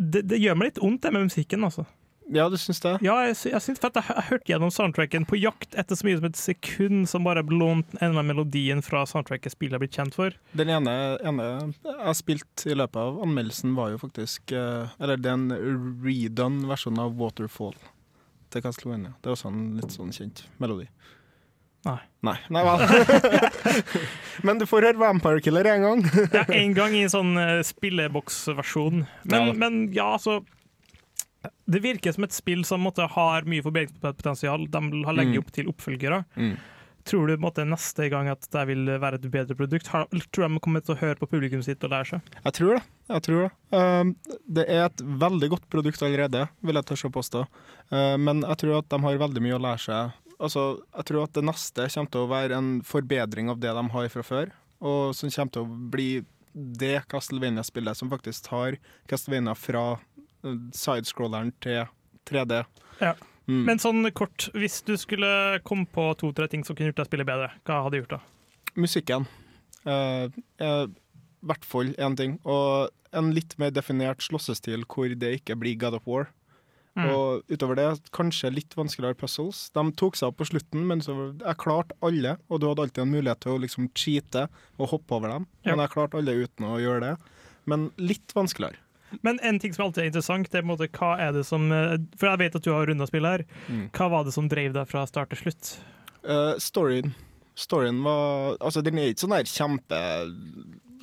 det, 0.00 0.24
det 0.30 0.40
gjør 0.40 0.56
meg 0.56 0.70
litt 0.70 0.80
vondt 0.80 1.02
det 1.04 1.12
med 1.12 1.28
musikken, 1.28 1.66
altså. 1.66 1.84
Ja, 2.30 2.44
du 2.48 2.54
syns 2.60 2.78
det? 2.80 2.92
Ja, 3.02 3.16
jeg, 3.26 3.34
jeg 3.50 3.62
syns 3.64 3.80
for 3.82 3.90
jeg, 3.90 4.06
jeg 4.06 4.26
hørte 4.28 4.52
gjennom 4.52 4.70
soundtracken 4.70 5.24
på 5.26 5.38
jakt 5.40 5.74
etter 5.78 5.98
så 5.98 6.06
mye 6.06 6.20
som 6.20 6.26
et 6.28 6.38
sekund 6.38 7.08
som 7.10 7.26
bare 7.26 7.42
lånt 7.50 7.96
en 7.98 8.18
av 8.20 8.26
melodien 8.26 8.84
fra 8.86 9.02
soundtracket 9.08 9.56
spillet 9.56 9.74
er 9.76 9.82
blitt 9.82 9.98
kjent 9.98 10.14
for. 10.14 10.36
Den 10.56 10.70
ene, 10.70 10.94
ene 11.26 11.48
jeg 11.48 11.96
har 11.98 12.14
spilt 12.18 12.66
i 12.70 12.76
løpet 12.78 13.00
av 13.02 13.18
anmeldelsen, 13.26 13.74
var 13.74 13.90
jo 13.90 14.02
faktisk 14.04 14.54
eh, 14.54 14.92
Eller 15.02 15.18
det 15.18 15.32
er 15.32 15.40
en 15.40 15.96
redone 16.06 16.70
versjon 16.70 17.02
av 17.02 17.18
Waterfall 17.18 17.74
til 18.54 18.62
Castlevania. 18.62 19.16
Det 19.18 19.30
er 19.30 19.34
også 19.34 19.50
en 19.50 19.64
litt 19.80 19.94
sånn 19.94 20.14
kjent 20.14 20.44
melodi. 20.62 20.86
Nei. 21.86 21.98
Nei, 22.26 22.34
Nei 22.52 22.62
vel. 22.66 22.82
Men 24.46 24.58
du 24.60 24.66
får 24.68 24.84
høre 24.90 25.00
Vampire 25.00 25.40
Killer 25.44 25.64
én 25.72 25.84
gang. 25.86 26.02
Ja, 26.36 26.42
en 26.52 26.74
gang 26.76 26.96
i 26.98 27.06
sånn 27.08 27.32
uh, 27.40 27.60
spilleboksversjon. 27.66 29.06
Men, 29.24 29.46
Ja. 29.46 29.52
men 29.56 29.78
ja, 29.96 30.10
altså 30.18 30.40
Det 31.70 31.80
virker 31.80 32.12
som 32.12 32.26
et 32.26 32.36
spill 32.36 32.66
som 32.68 32.82
måtte, 32.84 33.06
har 33.14 33.46
mye 33.48 33.64
forbedringspotensial. 33.64 34.66
De 34.68 34.82
har 35.06 35.16
legger 35.16 35.38
Mm. 35.38 35.44
opp 35.44 35.52
til 35.56 35.70
oppfølgere. 35.72 36.24
Mm. 36.36 36.58
Tror 37.08 37.30
du 37.30 37.36
måtte, 37.40 37.64
neste 37.64 38.10
gang 38.12 38.28
at 38.28 38.44
det 38.52 38.66
vil 38.68 38.84
være 39.00 39.16
et 39.16 39.30
bedre 39.32 39.56
produkt? 39.56 39.86
Har, 39.88 40.04
tror 40.34 40.50
de 40.52 40.60
kommer 40.60 40.82
til 40.84 40.92
å 40.94 40.98
høre 41.00 41.16
på 41.16 41.30
publikum 41.30 41.62
sitt 41.64 41.80
og 41.86 41.94
lære 41.94 42.10
seg? 42.10 42.20
Jeg 42.44 42.52
tror 42.58 42.74
det. 42.76 42.82
Jeg 43.08 43.22
tror 43.24 43.40
det. 43.46 43.52
Um, 43.72 44.10
det 44.52 44.66
er 44.68 44.84
et 44.90 45.00
veldig 45.00 45.48
godt 45.54 45.64
produkt 45.72 46.02
allerede, 46.04 46.44
vil 46.60 46.76
jeg 46.76 46.84
tørre 46.90 47.08
å 47.08 47.14
påstå. 47.16 47.46
Uh, 47.88 48.16
men 48.20 48.42
jeg 48.44 48.60
tror 48.60 48.78
at 48.82 48.90
de 48.92 49.00
har 49.06 49.16
veldig 49.24 49.42
mye 49.46 49.56
å 49.56 49.62
lære 49.64 49.80
seg. 49.86 50.12
Altså, 50.40 50.80
jeg 50.96 51.08
tror 51.10 51.26
at 51.26 51.36
det 51.36 51.44
neste 51.44 51.86
kommer 51.92 52.12
til 52.14 52.24
å 52.24 52.30
være 52.30 52.58
en 52.58 52.70
forbedring 52.86 53.50
av 53.52 53.60
det 53.60 53.72
de 53.76 53.86
har 53.94 54.12
fra 54.12 54.24
før, 54.24 54.52
og 54.80 55.14
som 55.16 55.32
kommer 55.32 55.54
til 55.54 55.66
å 55.66 55.80
bli 55.92 56.10
det 56.52 57.02
Castlevania-spillet 57.12 57.98
som 57.98 58.10
faktisk 58.10 58.48
tar 58.48 58.78
Castlevania 59.10 59.54
fra 59.54 59.84
uh, 60.00 60.56
sidescrolleren 60.74 61.52
til 61.62 61.84
3D. 62.30 62.64
Ja. 63.02 63.14
Mm. 63.50 63.62
Men 63.66 63.82
sånn 63.82 64.06
kort, 64.14 64.48
hvis 64.54 64.80
du 64.86 64.94
skulle 65.00 65.60
komme 65.66 65.86
på 65.90 66.08
to-tre 66.20 66.48
ting 66.50 66.64
som 66.66 66.76
kunne 66.78 66.90
gjort 66.90 67.02
deg 67.02 67.10
spillet 67.10 67.28
bedre, 67.28 67.52
hva 67.66 67.84
hadde 67.84 67.96
du 67.96 68.02
gjort 68.02 68.16
da? 68.16 68.20
Musikken 68.78 69.26
uh, 69.86 70.26
uh, 70.62 70.84
hvert 71.46 71.66
fall 71.66 71.94
én 71.98 72.16
ting. 72.18 72.36
Og 72.44 72.90
en 73.16 73.32
litt 73.34 73.56
mer 73.58 73.72
definert 73.74 74.22
slåssestil 74.24 74.84
hvor 74.90 75.12
det 75.18 75.40
ikke 75.40 75.58
blir 75.58 75.78
God 75.80 75.98
of 75.98 76.06
War. 76.08 76.28
Mm. 76.98 77.06
Og 77.14 77.52
utover 77.52 77.78
det, 77.78 77.86
kanskje 78.16 78.50
litt 78.52 78.74
vanskeligere 78.76 79.18
puzzles. 79.18 79.68
De 79.76 79.84
tok 79.98 80.18
seg 80.18 80.32
opp 80.32 80.40
på 80.40 80.48
slutten, 80.50 80.84
men 80.88 81.02
så 81.04 81.14
jeg 81.30 81.60
klarte 81.62 81.96
alle. 82.04 82.36
Og 82.50 82.60
du 82.60 82.66
hadde 82.68 82.86
alltid 82.86 83.04
en 83.04 83.14
mulighet 83.14 83.42
til 83.44 83.54
å 83.54 83.62
liksom 83.62 83.90
cheate 83.94 84.48
og 84.78 84.94
hoppe 84.94 85.18
over 85.18 85.36
dem. 85.36 85.48
Ja. 85.62 85.72
Men 85.72 85.84
jeg 85.84 85.94
klarte 85.94 86.20
alle 86.20 86.36
uten 86.42 86.66
å 86.66 86.80
gjøre 86.82 87.04
det. 87.04 87.14
Men 87.70 87.90
litt 88.00 88.34
vanskeligere. 88.36 88.82
Men 89.26 89.40
en 89.42 89.58
ting 89.58 89.72
som 89.74 89.88
alltid 89.88 90.04
er 90.04 90.10
interessant, 90.10 90.50
det 90.50 90.60
er 90.60 90.62
på 90.62 90.68
en 90.68 90.74
måte 90.74 90.90
hva 90.94 91.14
er 91.18 91.32
det 91.34 91.42
som 91.48 91.64
eh, 91.74 91.96
For 92.18 92.30
jeg 92.30 92.40
vet 92.44 92.58
at 92.60 92.66
du 92.66 92.70
har 92.70 92.86
runda 92.86 93.08
spillet 93.10 93.40
her. 93.40 93.46
Mm. 93.66 93.88
Hva 93.96 94.06
var 94.12 94.26
det 94.26 94.34
som 94.36 94.50
drev 94.50 94.76
deg 94.76 94.86
fra 94.90 95.02
start 95.10 95.32
til 95.34 95.44
slutt? 95.44 95.72
Uh, 96.20 96.54
storyen 96.60 97.14
Storyen 97.56 98.02
var 98.04 98.58
Altså, 98.60 98.82
den 98.84 98.98
er 99.00 99.10
ikke 99.10 99.24
sånn 99.24 99.34
der 99.34 99.48
kjempe 99.48 100.00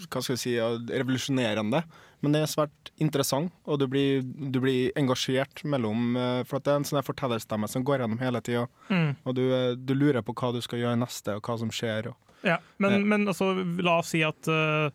Hva 0.06 0.22
skal 0.22 0.36
jeg 0.36 0.42
si 0.44 0.52
revolusjonerende, 0.94 1.80
men 2.22 2.34
det 2.34 2.42
er 2.44 2.50
svært 2.52 2.92
interessant, 3.02 3.52
og 3.66 3.80
du 3.82 3.88
blir, 3.90 4.22
du 4.22 4.60
blir 4.62 4.92
engasjert 4.98 5.64
mellom 5.66 6.16
eh, 6.18 6.44
For 6.50 6.58
at 6.60 6.66
det 6.68 6.74
er 6.74 6.80
en 6.82 6.86
sånn 6.90 7.06
fortellerstemme 7.06 7.70
som 7.70 7.84
går 7.86 8.04
gjennom 8.04 8.20
hele 8.22 8.42
tida, 8.46 8.68
Mm. 8.90 9.16
og 9.26 9.36
du, 9.36 9.42
eh, 9.54 9.74
du 9.76 9.94
lurer 9.96 10.22
på 10.26 10.34
hva 10.38 10.54
du 10.54 10.62
skal 10.62 10.80
gjøre 10.80 11.00
neste, 11.02 11.36
og 11.38 11.42
hva 11.42 11.58
som 11.60 11.70
skjer. 11.74 12.08
Og, 12.12 12.16
Ja, 12.46 12.60
men, 12.78 12.94
eh. 12.94 13.04
men 13.06 13.26
altså, 13.28 13.52
la 13.82 13.98
oss 14.00 14.12
si 14.14 14.22
at 14.24 14.48
uh, 14.48 14.90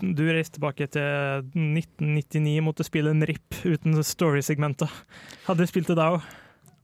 du 0.00 0.22
reiste 0.32 0.56
tilbake 0.58 0.88
til 0.92 1.44
1999 1.56 2.58
og 2.60 2.66
måtte 2.70 2.84
spille 2.88 3.12
en 3.12 3.24
RIP 3.28 3.60
uten 3.64 3.96
story 4.04 4.40
segmentet 4.44 4.88
Hadde 5.46 5.64
du 5.64 5.66
spilt 5.70 5.88
det 5.92 5.96
da 6.00 6.10
òg? 6.16 6.22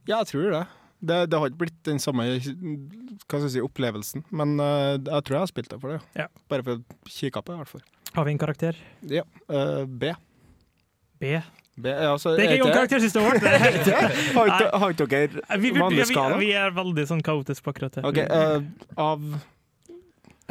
ja, 0.09 0.19
jeg 0.23 0.27
tror 0.31 0.51
det. 0.53 0.63
Det, 0.99 1.17
det 1.31 1.39
har 1.39 1.47
ikke 1.47 1.61
blitt 1.61 1.77
den 1.87 1.99
samme 2.03 2.25
hva 2.27 2.39
skal 2.41 3.45
jeg 3.45 3.53
si, 3.53 3.61
opplevelsen, 3.63 4.25
men 4.35 4.57
uh, 4.59 4.97
jeg 4.97 5.21
tror 5.23 5.37
jeg 5.37 5.43
har 5.45 5.51
spilt 5.51 5.69
det 5.71 5.79
for 5.79 5.95
det. 5.95 5.99
Ja. 6.17 6.25
Bare 6.51 6.65
for 6.65 6.79
å 6.81 7.07
kikke 7.07 7.43
på 7.43 7.53
det, 7.53 7.55
i 7.55 7.61
hvert 7.63 7.71
fall. 7.77 7.85
Har 8.17 8.27
vi 8.27 8.33
en 8.33 8.41
karakter? 8.41 8.79
Ja. 9.07 9.23
Uh, 9.47 9.85
B. 9.85 10.11
B? 11.21 11.37
B 11.79 11.93
altså, 11.93 12.33
Det 12.35 12.47
er 12.47 12.57
ikke 12.57 12.67
en 12.67 12.75
karaktersystemet 12.75 13.29
vårt! 13.29 13.45
Er 13.47 13.77
ikke? 13.79 14.01
Har 14.35 14.91
ikke- 14.95 15.07
dere 15.07 15.29
Vi, 15.29 15.69
vi, 15.69 15.71
vi, 15.71 15.79
vanlig 15.79 16.03
vi, 16.03 16.09
skala? 16.11 16.39
vi 16.41 16.51
er 16.57 16.75
veldig 16.75 17.05
sånn 17.13 17.23
kaotiske 17.23 17.63
på 17.63 17.75
akkurat 17.75 17.95
det. 17.95 18.03
OK, 18.09 18.19
uh, 18.27 18.99
av 18.99 19.23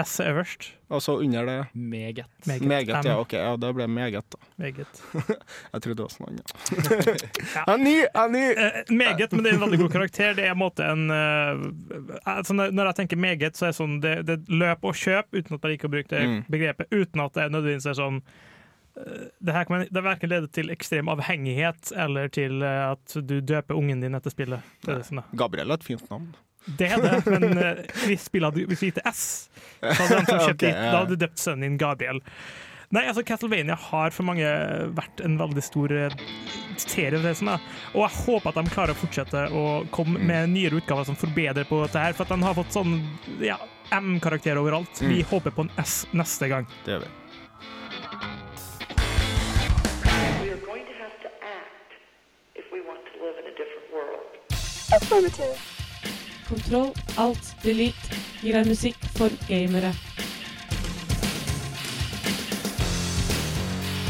S 0.04 0.20
er 0.20 0.30
øverst. 0.32 0.66
Og 0.88 1.02
så 1.02 1.16
under 1.20 1.44
det 1.48 1.56
Meget. 1.74 2.24
Meget, 2.46 2.62
meget 2.64 3.04
ja. 3.04 3.16
Ok, 3.20 3.32
ja, 3.36 3.56
det 3.60 3.70
ble 3.76 3.86
meget, 3.88 4.24
da. 4.32 4.38
Meget. 4.56 5.00
jeg 5.72 5.82
trodde 5.82 5.96
det 5.98 6.04
var 6.06 6.12
sånn 6.14 6.28
annet. 6.30 6.52
Jeg 7.54 7.64
er 7.66 7.76
ny! 7.82 7.94
Jeg 7.98 8.10
er 8.22 8.32
ny! 8.32 8.44
Eh, 8.54 8.92
meget, 8.96 9.32
men 9.32 9.44
det 9.44 9.52
er 9.52 9.58
en 9.58 9.64
veldig 9.66 9.78
god 9.82 9.90
karakter. 9.96 10.34
Det 10.38 10.44
er 10.46 10.54
en 10.54 10.60
måte 10.62 10.86
en 10.88 11.04
eh, 11.10 11.64
altså 12.24 12.56
når 12.56 12.72
når 12.78 12.92
jeg 12.92 13.00
tenker 13.02 13.20
meget, 13.26 13.56
så 13.58 13.68
er 13.68 13.74
det 13.74 13.78
sånn 13.80 13.98
det, 14.04 14.14
det 14.28 14.38
løp 14.48 14.84
og 14.88 14.94
kjøp, 14.96 15.28
uten 15.34 15.58
at 15.58 15.64
jeg 15.68 15.74
liker 15.76 15.90
å 15.90 15.94
bruke 15.98 16.14
det 16.14 16.24
Mm. 16.28 16.40
begrepet. 16.50 16.88
Uten 16.92 17.20
at 17.24 17.34
det 17.36 17.42
er 17.44 17.52
nødvendigvis 17.54 17.86
er 17.92 17.98
sånn 17.98 18.22
eh, 18.98 19.28
det 19.44 19.54
her 19.54 19.64
kan 19.68 19.84
det 19.90 20.02
verken 20.04 20.30
lede 20.32 20.48
til 20.52 20.70
ekstrem 20.74 21.08
avhengighet 21.12 21.92
eller 21.96 22.28
til 22.34 22.62
at 22.64 23.14
du 23.28 23.40
døper 23.40 23.76
ungen 23.78 24.00
din 24.02 24.14
etter 24.18 24.30
spillet. 24.34 24.64
Det 24.84 24.94
er 24.94 25.02
det 25.02 25.06
sånn. 25.12 25.22
Gabriel 25.38 25.70
er 25.70 25.78
et 25.82 25.86
fint 25.86 26.08
navn. 26.10 26.32
Det 26.76 26.90
er 26.92 27.00
det, 27.00 27.26
men 27.32 27.58
eh, 27.58 27.82
hvis 28.04 28.26
spillet 28.28 28.50
hadde 28.52 28.66
hvis 28.68 28.82
vi 28.84 28.90
gikk 28.90 28.98
til 29.00 29.10
S, 29.12 29.22
så 29.80 29.94
hadde 30.02 30.16
de 30.18 30.24
som 30.32 30.40
kjøpt 30.42 30.50
Ok, 30.50 30.64
dit, 30.66 30.72
ja. 30.74 30.88
da 30.92 30.96
hadde 31.00 31.14
du 31.16 31.22
døpt 31.24 31.38
sønnen 31.40 31.64
din 31.70 31.78
Gabriel. 31.80 32.20
Nei, 32.90 33.02
altså 33.04 33.20
Castlevania 33.28 33.74
har 33.76 34.14
for 34.16 34.24
mange 34.24 34.48
vært 34.96 35.20
en 35.20 35.34
veldig 35.40 35.60
stor 35.64 35.92
eh, 35.92 36.14
serie. 36.80 37.18
det 37.20 37.34
som 37.36 37.50
er. 37.52 37.60
Og 37.92 38.00
jeg 38.06 38.16
håper 38.24 38.48
at 38.48 38.60
de 38.62 38.72
klarer 38.72 38.94
å 38.94 39.00
fortsette 39.00 39.42
å 39.52 39.64
komme 39.92 40.16
med 40.24 40.48
nyere 40.54 40.80
utgaver 40.80 41.04
som 41.04 41.16
forbedrer 41.20 41.68
på 41.68 41.82
dette 41.84 42.00
her. 42.00 42.16
For 42.16 42.24
at 42.24 42.32
de 42.32 42.46
har 42.46 42.56
fått 42.56 42.72
sånn 42.72 42.94
ja, 43.44 43.58
M-karakter 43.92 44.56
overalt. 44.60 45.02
Vi 45.04 45.20
Mm. 45.20 45.28
håper 45.32 45.50
på 45.58 45.66
en 45.66 45.72
S 45.84 46.06
neste 46.16 46.48
gang. 46.48 46.64
Det 46.86 46.96
gjør 46.96 47.04
vi. 47.04 47.12
We 50.40 50.48
are 50.52 50.62
going 50.64 50.84
to 50.88 50.94
have 50.96 51.14
to 51.24 51.28
act 51.44 51.92
if 52.56 52.64
we 52.72 52.80
want 52.88 53.04
to 53.04 53.14
live 53.20 53.36
in 53.36 53.52
a 53.52 53.54
different 53.60 53.88
world. 53.92 54.24
Affirmative. 54.96 55.60
Kontroll, 56.48 56.92
alt, 57.20 57.50
delete 57.62 58.16
gir 58.40 58.56
deg 58.56 58.68
musikk 58.70 58.96
for 59.18 59.32
gamere. 59.50 59.90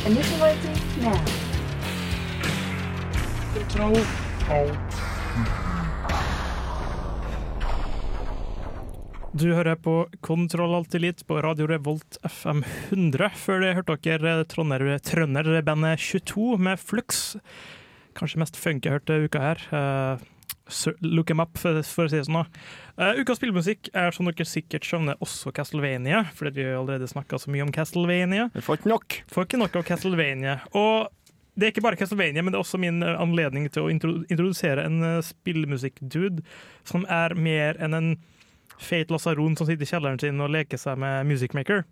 Initializing 0.09 0.79
now. 1.03 1.19
Kontroll, 3.57 3.99
alt. 4.55 4.95
Du 9.39 9.51
hører 9.55 9.77
på 9.79 9.93
Kontroll 10.25 10.73
Alt 10.79 10.95
Elite 10.97 11.27
på 11.29 11.37
Radio 11.45 11.67
Revolt 11.69 12.17
FM 12.27 12.63
100. 12.89 13.29
Før 13.39 13.61
det 13.63 13.75
hørte 13.77 13.99
dere 14.03 14.45
trønder- 14.49 14.99
trønderbandet 15.05 16.01
22 16.01 16.57
med 16.59 16.81
Flux. 16.81 17.37
Kanskje 18.19 18.41
mest 18.41 18.57
funky 18.59 18.89
jeg 18.89 18.97
hørte 18.97 19.21
uka 19.29 19.39
her. 19.45 19.61
Eh, 19.71 20.25
look 21.01 21.31
em 21.33 21.41
up, 21.45 21.59
for, 21.59 21.83
for 21.87 22.09
å 22.09 22.13
si 22.13 22.21
det 22.21 22.27
sånn. 22.29 22.43
Uh, 22.43 22.79
Eh, 22.99 23.21
ukas 23.23 23.39
spillmusikk 23.39 23.93
er 23.95 24.11
som 24.11 24.27
dere 24.27 24.43
sikkert 24.49 24.83
skjønner 24.83 25.21
også 25.23 25.53
Castlevania, 25.55 26.25
fordi 26.35 26.65
vi 26.65 26.65
har 26.67 26.81
allerede 26.81 27.07
snakka 27.07 27.39
så 27.39 27.53
mye 27.55 27.63
om 27.63 27.71
Castlevania. 27.71 28.49
Vi 28.57 28.63
får 28.67 28.81
ikke 28.81 28.91
nok. 28.91 29.19
Får 29.31 29.47
ikke 29.47 29.61
nok 29.61 29.77
av 29.79 29.85
Castlevania. 29.87 30.57
Og 30.75 31.07
det 31.55 31.69
er 31.69 31.71
ikke 31.71 31.85
bare 31.87 32.01
Castlevania, 32.01 32.43
men 32.43 32.51
det 32.51 32.59
er 32.59 32.65
også 32.65 32.81
min 32.83 32.99
eh, 33.07 33.21
anledning 33.23 33.69
til 33.71 33.87
å 33.87 33.93
introdusere 33.93 34.83
en 34.89 34.99
uh, 35.05 35.21
spillmusikk-dude 35.23 36.43
som 36.91 37.07
er 37.07 37.37
mer 37.39 37.79
enn 37.79 37.95
en 37.95 38.11
feit 38.83 39.15
lasaron 39.15 39.55
som 39.59 39.69
sitter 39.69 39.87
i 39.87 39.93
kjelleren 39.93 40.19
sin 40.23 40.43
og 40.43 40.51
leker 40.55 40.83
seg 40.83 40.99
med 40.99 41.31
Music 41.31 41.55
Maker. 41.55 41.85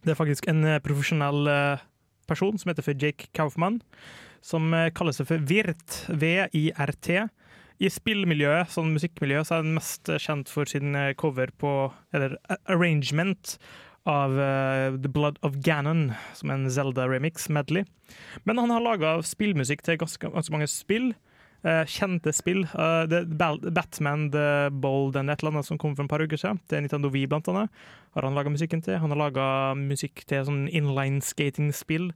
Det 0.00 0.14
er 0.14 0.18
faktisk 0.18 0.48
en 0.48 0.64
eh, 0.64 0.80
profesjonell 0.82 1.44
eh, 1.52 1.84
person 2.28 2.56
som 2.56 2.72
heter 2.72 2.88
for 2.88 2.96
Jake 2.96 3.28
Kaufman, 3.36 3.82
som 4.40 4.72
eh, 4.72 4.88
kaller 4.96 5.12
seg 5.12 5.28
for 5.28 5.44
VIRT, 5.44 6.06
V-I-R-T. 6.08 7.20
I 7.82 7.88
spillmiljøet, 7.90 8.70
sånn 8.70 8.92
musikkmiljø, 8.94 9.40
så 9.42 9.56
er 9.56 9.64
han 9.64 9.72
mest 9.74 10.10
kjent 10.22 10.50
for 10.52 10.70
sin 10.70 10.94
eh, 10.94 11.14
cover 11.18 11.50
på, 11.58 11.72
eller 12.14 12.36
arrangement 12.70 13.56
av 14.06 14.34
uh, 14.34 14.94
The 14.98 15.10
Blood 15.10 15.38
of 15.46 15.58
Ganon, 15.62 16.12
som 16.34 16.50
er 16.50 16.60
en 16.60 16.70
Zelda-remix, 16.74 17.48
medley. 17.54 17.86
Men 18.46 18.58
han 18.58 18.70
har 18.74 18.82
laga 18.82 19.16
spillmusikk 19.26 19.84
til 19.86 19.98
ganske, 20.00 20.30
ganske 20.30 20.54
mange 20.54 20.70
spill. 20.70 21.12
Eh, 21.64 21.82
kjente 21.88 22.32
spill. 22.34 22.64
Eh, 22.64 23.24
Batman 23.70 24.30
The 24.34 24.70
Bold 24.70 25.16
and 25.16 25.30
et 25.30 25.42
eller 25.42 25.54
annet 25.54 25.68
som 25.68 25.78
kom 25.78 25.96
for 25.96 26.04
en 26.04 26.10
par 26.10 26.22
uker 26.22 26.40
siden. 26.40 26.60
Det 26.68 26.78
er 26.78 26.84
Nintendo 26.84 27.10
Wii, 27.12 27.26
blant 27.30 27.50
annet. 27.52 27.82
Har 28.14 28.26
han 28.26 28.36
laga 28.36 28.52
musikken 28.52 28.82
til. 28.84 28.98
Han 29.00 29.14
har 29.14 29.20
laga 29.20 29.46
musikk 29.78 30.24
til 30.28 30.44
sånn 30.48 30.64
inline 30.68 31.22
skating-spill. 31.24 32.10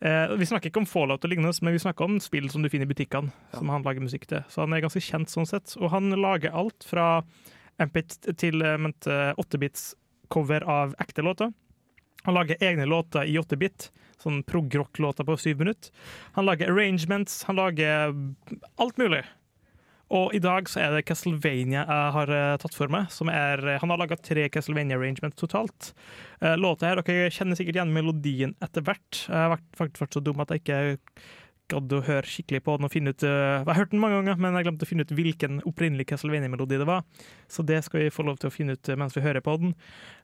Eh, 0.00 0.34
vi 0.38 0.46
snakker 0.46 0.70
ikke 0.70 0.82
om 0.84 0.88
Fallout 0.88 1.24
og 1.24 1.32
lignende, 1.32 1.54
men 1.62 1.74
vi 1.74 1.82
snakker 1.82 2.06
om 2.06 2.18
spill 2.22 2.50
som 2.52 2.62
du 2.62 2.70
finner 2.70 2.86
i 2.86 2.92
butikkene. 2.92 3.32
Som 3.56 3.72
han 3.72 3.86
lager 3.86 4.04
musikk 4.04 4.28
til. 4.30 4.44
Så 4.52 4.62
han 4.62 4.74
er 4.76 4.84
ganske 4.84 5.02
kjent 5.02 5.32
sånn 5.32 5.48
sett. 5.48 5.74
Og 5.80 5.90
han 5.94 6.10
lager 6.14 6.54
alt 6.54 6.86
fra 6.86 7.22
MP 7.82 8.02
til 8.38 8.62
eh, 8.62 8.76
ment, 8.80 9.08
eh, 9.10 9.32
8-bits 9.38 9.94
cover 10.30 10.66
av 10.68 10.94
ekte 11.00 11.24
låter. 11.24 11.54
Han 12.28 12.36
lager 12.36 12.60
egne 12.60 12.84
låter 12.84 13.24
i 13.24 13.38
8-bit, 13.40 13.86
sånn 14.20 14.42
prog-rock-låter 14.44 15.24
på 15.24 15.36
syv 15.40 15.62
minutter. 15.62 15.94
Han 16.36 16.44
lager 16.44 16.68
arrangements, 16.68 17.38
han 17.48 17.56
lager 17.56 18.12
alt 18.76 19.00
mulig. 19.00 19.22
Og 20.12 20.34
i 20.36 20.40
dag 20.44 20.68
så 20.68 20.82
er 20.84 20.92
det 20.92 21.06
Castlevania 21.08 21.86
jeg 21.88 22.12
har 22.18 22.34
eh, 22.36 22.58
tatt 22.60 22.76
for 22.76 22.92
meg. 22.92 23.08
Er, 23.32 23.64
han 23.80 23.92
har 23.94 24.00
laga 24.00 24.20
tre 24.20 24.44
Castlevania-arrangements 24.52 25.40
totalt. 25.40 25.94
Låter 26.40 26.60
låta 26.60 26.90
her, 26.90 27.00
Dere 27.08 27.32
kjenner 27.32 27.56
sikkert 27.56 27.80
igjen 27.80 27.96
melodien 27.96 28.52
etter 28.60 28.84
hvert. 28.84 29.24
Jeg 29.24 29.54
har 29.54 29.64
faktisk 29.80 30.04
vært 30.04 30.20
så 30.20 30.24
dum 30.28 30.44
at 30.44 30.52
jeg 30.52 30.66
ikke 30.66 30.80
gadd 31.68 31.92
å 31.92 32.00
høre 32.06 32.28
skikkelig 32.28 32.62
på 32.64 32.76
den. 32.76 32.84
og 32.88 32.92
finne 32.92 33.12
ut, 33.14 33.22
eh, 33.22 33.28
Jeg 33.28 33.66
har 33.66 33.74
hørt 33.74 33.90
den 33.90 34.00
mange 34.00 34.18
ganger, 34.18 34.36
men 34.38 34.54
jeg 34.54 34.64
glemte 34.64 34.86
å 34.86 34.88
finne 34.88 35.04
ut 35.06 35.14
hvilken 35.14 35.62
opprinnelig 35.62 36.06
Castlevania-melodi 36.06 36.78
det 36.78 36.86
var. 36.86 37.04
Så 37.48 37.64
det 37.64 37.84
skal 37.84 38.00
vi 38.00 38.10
få 38.10 38.24
lov 38.24 38.38
til 38.38 38.50
å 38.50 38.52
finne 38.52 38.72
ut 38.72 38.88
eh, 38.88 38.96
mens 38.96 39.14
vi 39.14 39.22
hører 39.22 39.40
på 39.40 39.58
den. 39.60 39.74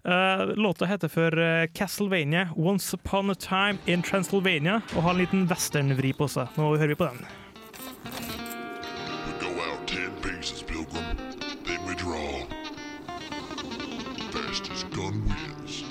Eh, 0.05 0.55
låta 0.57 0.87
heter 0.87 1.09
for 1.09 1.31
Castlevania 1.75 2.51
Once 2.57 2.95
Upon 2.95 3.31
a 3.31 3.35
Time 3.35 3.79
in 3.87 4.03
Transylvania 4.03 4.83
og 4.97 5.03
har 5.03 5.11
en 5.15 5.19
liten 5.19 5.49
western-vri 5.49 6.13
på 6.17 6.29
seg. 6.29 6.49
Nå 6.57 6.77
hører 6.77 6.89
vi 6.89 7.01
på 7.01 7.11
den. 7.11 7.27
Gun 14.95 15.25
wins. 15.25 15.83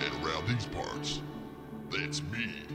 And 0.00 0.24
around 0.24 0.48
these 0.48 0.66
parts, 0.66 1.20
that's 1.90 2.22
me. 2.22 2.65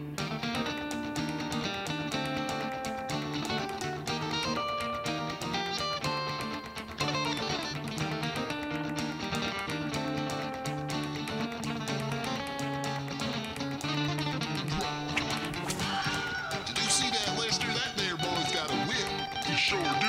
shoot. 19.71 20.00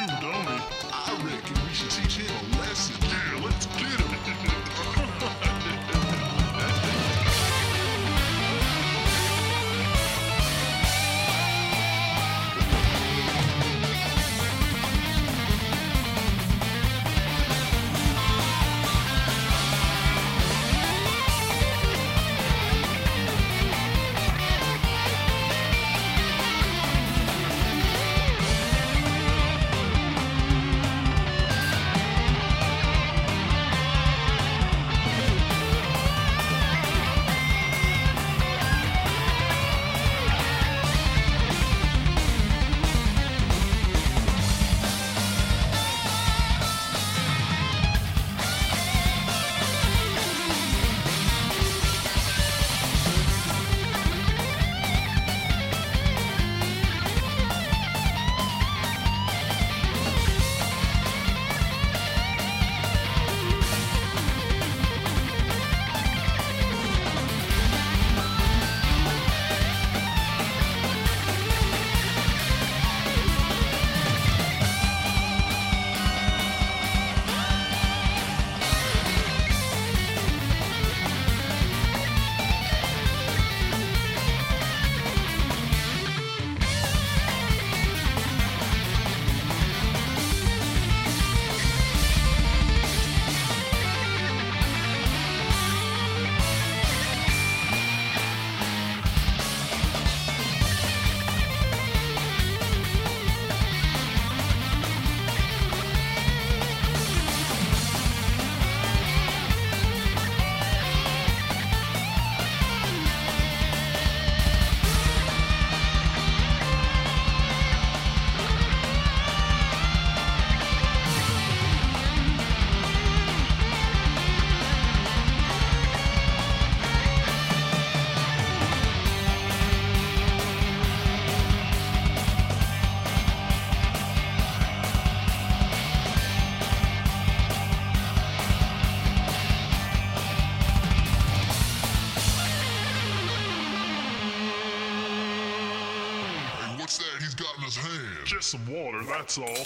Some 148.52 148.66
water, 148.68 149.02
that's 149.08 149.38
all. 149.38 149.64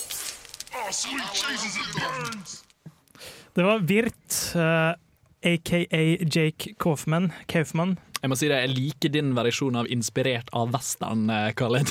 Oh, 0.74 0.90
sweet 0.92 1.22
Jesus, 1.32 1.76
it 1.76 1.88
burns! 1.94 2.64
Det 3.52 3.62
var 3.62 3.78
Virt, 3.78 4.52
uh, 4.54 4.92
aka 5.52 6.16
Jake 6.24 6.74
Kaufman. 6.78 7.32
Kaufman. 7.46 7.96
Jeg 8.16 8.30
må 8.32 8.36
si 8.38 8.48
det, 8.48 8.58
jeg 8.64 8.72
liker 8.72 9.12
din 9.12 9.32
versjon 9.36 9.76
av 9.76 9.88
inspirert 9.92 10.48
av 10.56 10.70
western, 10.72 11.26
eh, 11.30 11.50
Khaled. 11.56 11.90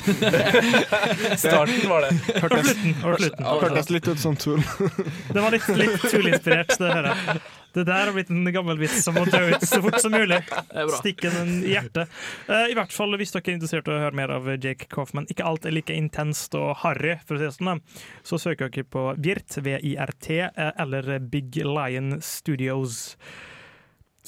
Starten 1.43 1.85
var 1.89 2.07
det. 2.07 2.15
Hørtes, 2.41 2.71
slutten. 2.71 3.45
Hørtes 3.45 3.91
litt 3.93 4.09
ut 4.09 4.19
som 4.19 4.35
Tool. 4.39 4.63
Det 5.35 5.43
var 5.43 5.53
litt, 5.53 5.67
litt 5.77 6.01
Tool-inspirert, 6.01 6.73
det 6.79 6.89
hører 6.89 7.11
jeg. 7.11 7.43
Det 7.75 7.83
der 7.83 8.07
har 8.07 8.13
blitt 8.15 8.29
en 8.31 8.47
gammel 8.55 8.79
vits 8.79 9.01
som 9.03 9.17
må 9.17 9.25
dø 9.27 9.41
ut 9.51 9.63
så 9.67 9.81
fort 9.83 9.97
som 9.99 10.13
mulig. 10.15 10.37
Stikke 10.95 11.31
den 11.33 11.57
i 11.59 11.73
hjertet. 11.73 12.11
Uh, 12.47 12.69
I 12.71 12.77
hvert 12.77 12.93
fall 12.95 13.11
hvis 13.19 13.35
dere 13.35 13.51
er 13.51 13.57
interessert 13.57 13.89
i 13.91 13.91
å 13.91 13.99
høre 13.99 14.15
mer 14.15 14.31
av 14.37 14.47
Jake 14.53 14.87
Kaufman. 14.91 15.27
Ikke 15.31 15.43
alt 15.43 15.67
er 15.67 15.75
like 15.75 15.93
intenst 15.93 16.55
og 16.55 16.71
harry, 16.85 17.17
for 17.27 17.35
å 17.35 17.41
si 17.41 17.49
det 17.49 17.57
sånn, 17.57 17.83
så 18.23 18.39
søker 18.39 18.71
dere 18.71 18.87
på 18.95 19.09
Virt, 19.19 19.59
V-I-R-T, 19.59 20.39
eh, 20.47 20.71
eller 20.85 21.17
Big 21.19 21.59
Lion 21.67 22.15
Studios. 22.23 23.17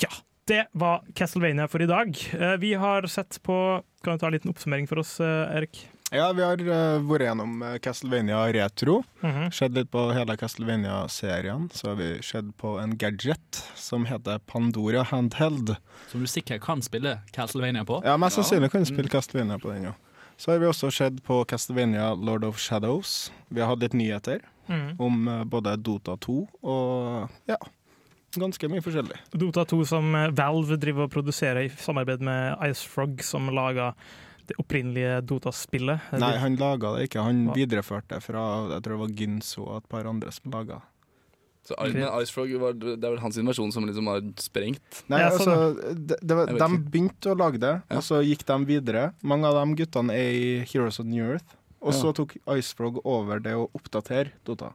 Ja, 0.03 0.11
det 0.47 0.65
var 0.71 1.03
Castlevania 1.15 1.67
for 1.67 1.81
i 1.81 1.85
dag. 1.89 2.17
Eh, 2.39 2.55
Vi 2.57 2.73
har 2.73 3.07
sett 3.07 3.39
på 3.43 3.83
Kan 4.03 4.13
du 4.13 4.19
ta 4.19 4.27
en 4.27 4.33
liten 4.33 4.51
oppsummering 4.53 4.87
for 4.87 4.99
oss, 4.99 5.19
eh, 5.19 5.57
Erik? 5.57 5.87
Ja, 6.11 6.29
vi 6.31 6.41
har 6.45 6.55
eh, 6.61 7.01
vært 7.03 7.25
gjennom 7.25 7.63
Castlevania 7.83 8.45
retro. 8.53 9.01
Mhm. 9.21 9.49
Sett 9.51 9.71
litt 9.75 9.89
på 9.91 10.05
hele 10.15 10.37
Castlevania-serien. 10.37 11.69
Så 11.73 11.87
har 11.89 11.95
vi 11.95 12.21
sett 12.23 12.53
på 12.57 12.77
en 12.79 12.95
gadget 12.97 13.63
som 13.75 14.05
heter 14.05 14.39
Pandora 14.47 15.03
Handheld. 15.03 15.75
Som 16.07 16.21
du 16.21 16.27
sikkert 16.27 16.61
kan 16.63 16.81
spille 16.81 17.17
Castlevania 17.35 17.83
på. 17.85 18.01
Ja, 18.05 18.15
Mest 18.17 18.37
sannsynlig 18.37 18.71
kan 18.71 18.83
du 18.83 18.91
Mm. 18.91 18.95
spille 18.95 19.09
Castlevania 19.09 19.57
på 19.59 19.73
den, 19.73 19.83
ja. 19.83 19.93
Så 20.37 20.51
har 20.51 20.59
vi 20.59 20.65
også 20.67 20.91
sett 20.93 21.23
på 21.23 21.43
Castlevania 21.45 22.13
Lord 22.13 22.43
of 22.45 22.57
Shadows. 22.59 23.31
Vi 23.49 23.59
har 23.59 23.67
hatt 23.67 23.79
litt 23.79 23.93
nyheter 23.93 24.39
Mhm. 24.69 24.99
om 25.01 25.49
både 25.49 25.75
Dota 25.83 26.15
2 26.15 26.47
og 26.63 27.29
ja, 27.47 27.57
ganske 28.41 28.69
mye 28.71 28.83
forskjellig. 28.85 29.17
Dota 29.33 29.65
2 29.65 29.81
som 29.89 30.15
eh, 30.15 30.29
Valve 30.37 30.77
driver 30.81 31.07
og 31.07 31.13
produserer 31.13 31.65
i 31.65 31.69
samarbeid 31.69 32.21
med 32.25 32.57
Icefrog, 32.69 33.21
som 33.25 33.49
laga 33.53 33.93
det 34.47 34.55
opprinnelige 34.61 35.21
Dota-spillet. 35.27 36.11
Nei, 36.21 36.35
han 36.39 36.55
laga 36.55 36.93
det 36.95 37.09
ikke. 37.09 37.23
Han 37.25 37.49
videreførte 37.55 38.15
det 38.15 38.21
fra 38.23 38.43
jeg 38.71 38.83
tror 38.85 38.93
det 38.95 39.01
var 39.01 39.17
Ginso 39.19 39.65
og 39.65 39.81
et 39.81 39.89
par 39.91 40.07
andre 40.07 40.31
som 40.31 40.53
laga 40.53 40.77
Så 41.67 41.75
men 41.83 42.05
Icefrog 42.21 42.53
var, 42.61 42.77
det 42.79 42.95
er 43.03 43.11
vel 43.11 43.19
hans 43.19 43.35
versjon 43.43 43.73
som 43.75 43.83
liksom 43.89 44.07
har 44.07 44.21
sprengt? 44.39 45.01
Nei, 45.11 45.19
sånn, 45.35 45.51
altså, 45.51 45.93
det, 45.99 46.19
det 46.23 46.37
var, 46.39 46.53
De 46.63 46.79
begynte 46.79 47.33
å 47.33 47.35
lage 47.35 47.59
det, 47.59 47.73
Ja. 47.89 47.97
og 47.99 48.05
så 48.07 48.21
gikk 48.23 48.45
de 48.47 48.57
videre. 48.69 49.09
Mange 49.21 49.49
av 49.51 49.59
de 49.59 49.75
guttene 49.83 50.15
er 50.15 50.31
i 50.31 50.47
Heroes 50.71 51.01
of 51.03 51.05
New 51.11 51.25
Earth. 51.27 51.57
Og 51.83 51.91
Ja. 51.91 51.99
så 51.99 52.13
tok 52.15 52.37
Icefrog 52.55 53.01
over 53.03 53.39
det 53.43 53.51
å 53.53 53.67
oppdatere 53.75 54.31
Dota. 54.47 54.71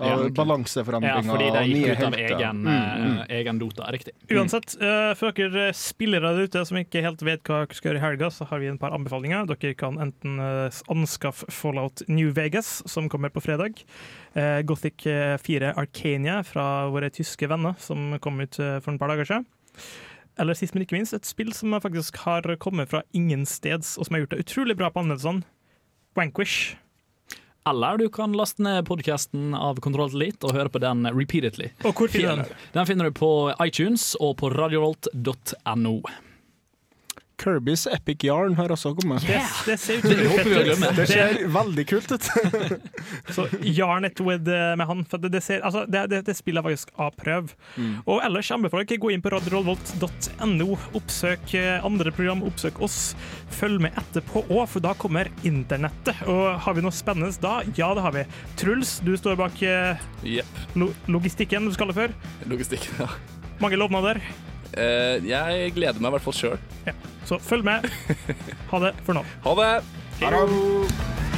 Ja, 0.00 0.14
Av 0.16 0.22
ok. 0.24 0.32
balanseforandringer 0.32 1.22
Ja, 1.22 1.32
fordi 1.34 1.48
de 1.52 1.62
gikk 1.68 1.90
ut 1.90 2.04
av 2.06 2.14
egen, 2.16 2.60
Mm, 2.64 2.68
mm. 2.72 3.18
eh, 3.18 3.36
egen 3.38 3.58
Dota, 3.60 3.90
riktig. 3.92 4.14
Uansett, 4.32 4.74
uh, 4.80 5.12
for 5.14 5.36
dere 5.36 5.66
spillere 5.76 6.32
der 6.34 6.48
ute 6.48 6.62
som 6.64 6.78
ikke 6.80 7.02
helt 7.04 7.20
vet 7.26 7.42
hva 7.44 7.66
dere 7.66 7.76
skal 7.76 7.90
gjøre 7.90 8.00
i 8.00 8.04
helga, 8.06 8.30
så 8.32 8.46
har 8.48 8.62
vi 8.62 8.70
en 8.72 8.78
par 8.80 8.96
anbefalinger. 8.96 9.44
Dere 9.50 9.74
kan 9.76 9.98
enten 10.00 10.38
eh, 10.40 10.80
anskaffe 10.88 11.50
Fallout 11.52 12.02
New 12.08 12.32
Vegas, 12.32 12.82
som 12.88 13.08
kommer 13.12 13.28
på 13.28 13.42
fredag. 13.44 13.82
Uh, 14.36 14.62
Gothic 14.64 15.04
eh, 15.06 15.36
4 15.36 15.74
Arcania 15.76 16.42
fra 16.42 16.88
våre 16.88 17.10
tyske 17.10 17.46
venner, 17.50 17.76
som 17.78 18.16
kom 18.20 18.40
ut 18.40 18.56
for 18.56 18.94
et 18.94 19.00
par 19.00 19.12
dager 19.12 19.28
siden. 19.28 19.46
Eller 20.40 20.54
sist, 20.56 20.72
men 20.74 20.86
ikke 20.86 20.96
minst, 20.96 21.12
et 21.12 21.26
spill 21.28 21.52
som 21.52 21.74
faktisk 21.82 22.16
har 22.24 22.46
kommet 22.62 22.88
fra 22.88 23.02
ingen 23.12 23.44
steds, 23.44 23.98
og 23.98 24.06
som 24.06 24.14
har 24.16 24.24
gjort 24.24 24.36
det 24.36 24.44
utrolig 24.46 24.76
bra 24.78 24.88
på 24.88 25.02
anmeldelsene. 25.02 25.44
Vanquish. 26.16 26.76
Eller 27.68 27.98
du 28.00 28.08
kan 28.08 28.32
laste 28.32 28.62
ned 28.64 28.86
podkasten 28.88 29.52
av 29.54 29.80
Kontroll 29.84 30.14
Elite 30.16 30.48
og 30.48 30.56
høre 30.56 30.72
på 30.72 30.80
den 30.80 31.04
repeatedly. 31.12 31.68
Og 31.84 31.92
hvor 31.92 32.08
finner 32.08 32.40
du 32.40 32.48
den? 32.48 32.58
Den 32.72 32.88
finner 32.88 33.10
du 33.10 33.18
på 33.20 33.30
iTunes 33.60 34.14
og 34.20 34.38
på 34.40 34.48
radiovolt.no. 34.54 35.96
Kirby's 37.40 37.86
Epic 37.88 38.24
Yarn 38.24 38.56
har 38.58 38.72
også 38.74 38.92
kommet. 38.98 39.24
Det, 39.24 39.40
det 39.66 39.76
ser 39.80 40.02
utrolig 40.02 40.26
å 40.28 40.74
ut. 40.74 40.96
Det 40.98 41.06
ser 41.08 41.38
veldig 41.54 41.84
kult 41.88 42.12
ut. 42.12 42.28
Så 43.36 43.46
Yarn 43.64 44.04
it 44.08 44.20
with 44.20 44.50
eh, 44.50 44.74
med 44.76 44.88
han. 44.90 45.04
For 45.08 45.22
det, 45.22 45.32
det, 45.32 45.40
ser, 45.46 45.62
altså, 45.64 45.86
det, 45.88 46.04
det, 46.12 46.22
det 46.28 46.36
spiller 46.36 46.64
faktisk 46.66 46.92
av 47.00 47.14
prøv. 47.16 47.54
Og 48.04 48.20
ellers 48.26 48.50
anbefaler 48.54 48.84
jeg 48.84 48.90
ikke 48.98 49.06
gå 49.06 49.14
inn 49.14 49.24
på 49.24 49.32
radiorollvolt.no. 49.32 50.68
Oppsøk 51.00 51.56
eh, 51.58 51.78
andre 51.86 52.12
program, 52.16 52.44
oppsøk 52.50 52.82
oss. 52.84 53.00
Følg 53.56 53.80
med 53.86 53.96
etterpå 54.00 54.44
òg, 54.48 54.66
for 54.74 54.84
da 54.84 54.92
kommer 55.00 55.32
internettet. 55.48 56.20
Og 56.28 56.60
har 56.66 56.76
vi 56.76 56.84
noe 56.84 56.94
spennende 56.94 57.32
da? 57.40 57.60
Ja, 57.78 57.94
det 57.96 58.04
har 58.04 58.16
vi. 58.16 58.26
Truls, 58.60 58.98
du 59.06 59.14
står 59.16 59.38
bak 59.40 59.64
yep. 59.64 60.60
Lo 60.76 60.90
logistikken 61.10 61.68
du 61.68 61.74
skal 61.76 61.92
det 61.92 61.98
før. 62.02 62.16
Logistikken, 62.50 63.00
Ja. 63.00 63.10
Mange 63.60 63.76
lovnader. 63.76 64.16
Eh, 64.78 65.16
jeg 65.26 65.72
gleder 65.74 65.98
meg 66.00 66.12
i 66.12 66.16
hvert 66.18 66.26
fall 66.28 66.36
sjøl. 66.36 66.58
Ja. 66.86 66.94
Så 67.28 67.38
følg 67.42 67.66
med. 67.66 67.86
Ha 68.70 68.82
det 68.86 68.94
for 69.06 69.18
nå. 69.18 69.24
Ha 69.46 69.56
det! 69.58 69.72
Det. 70.20 71.29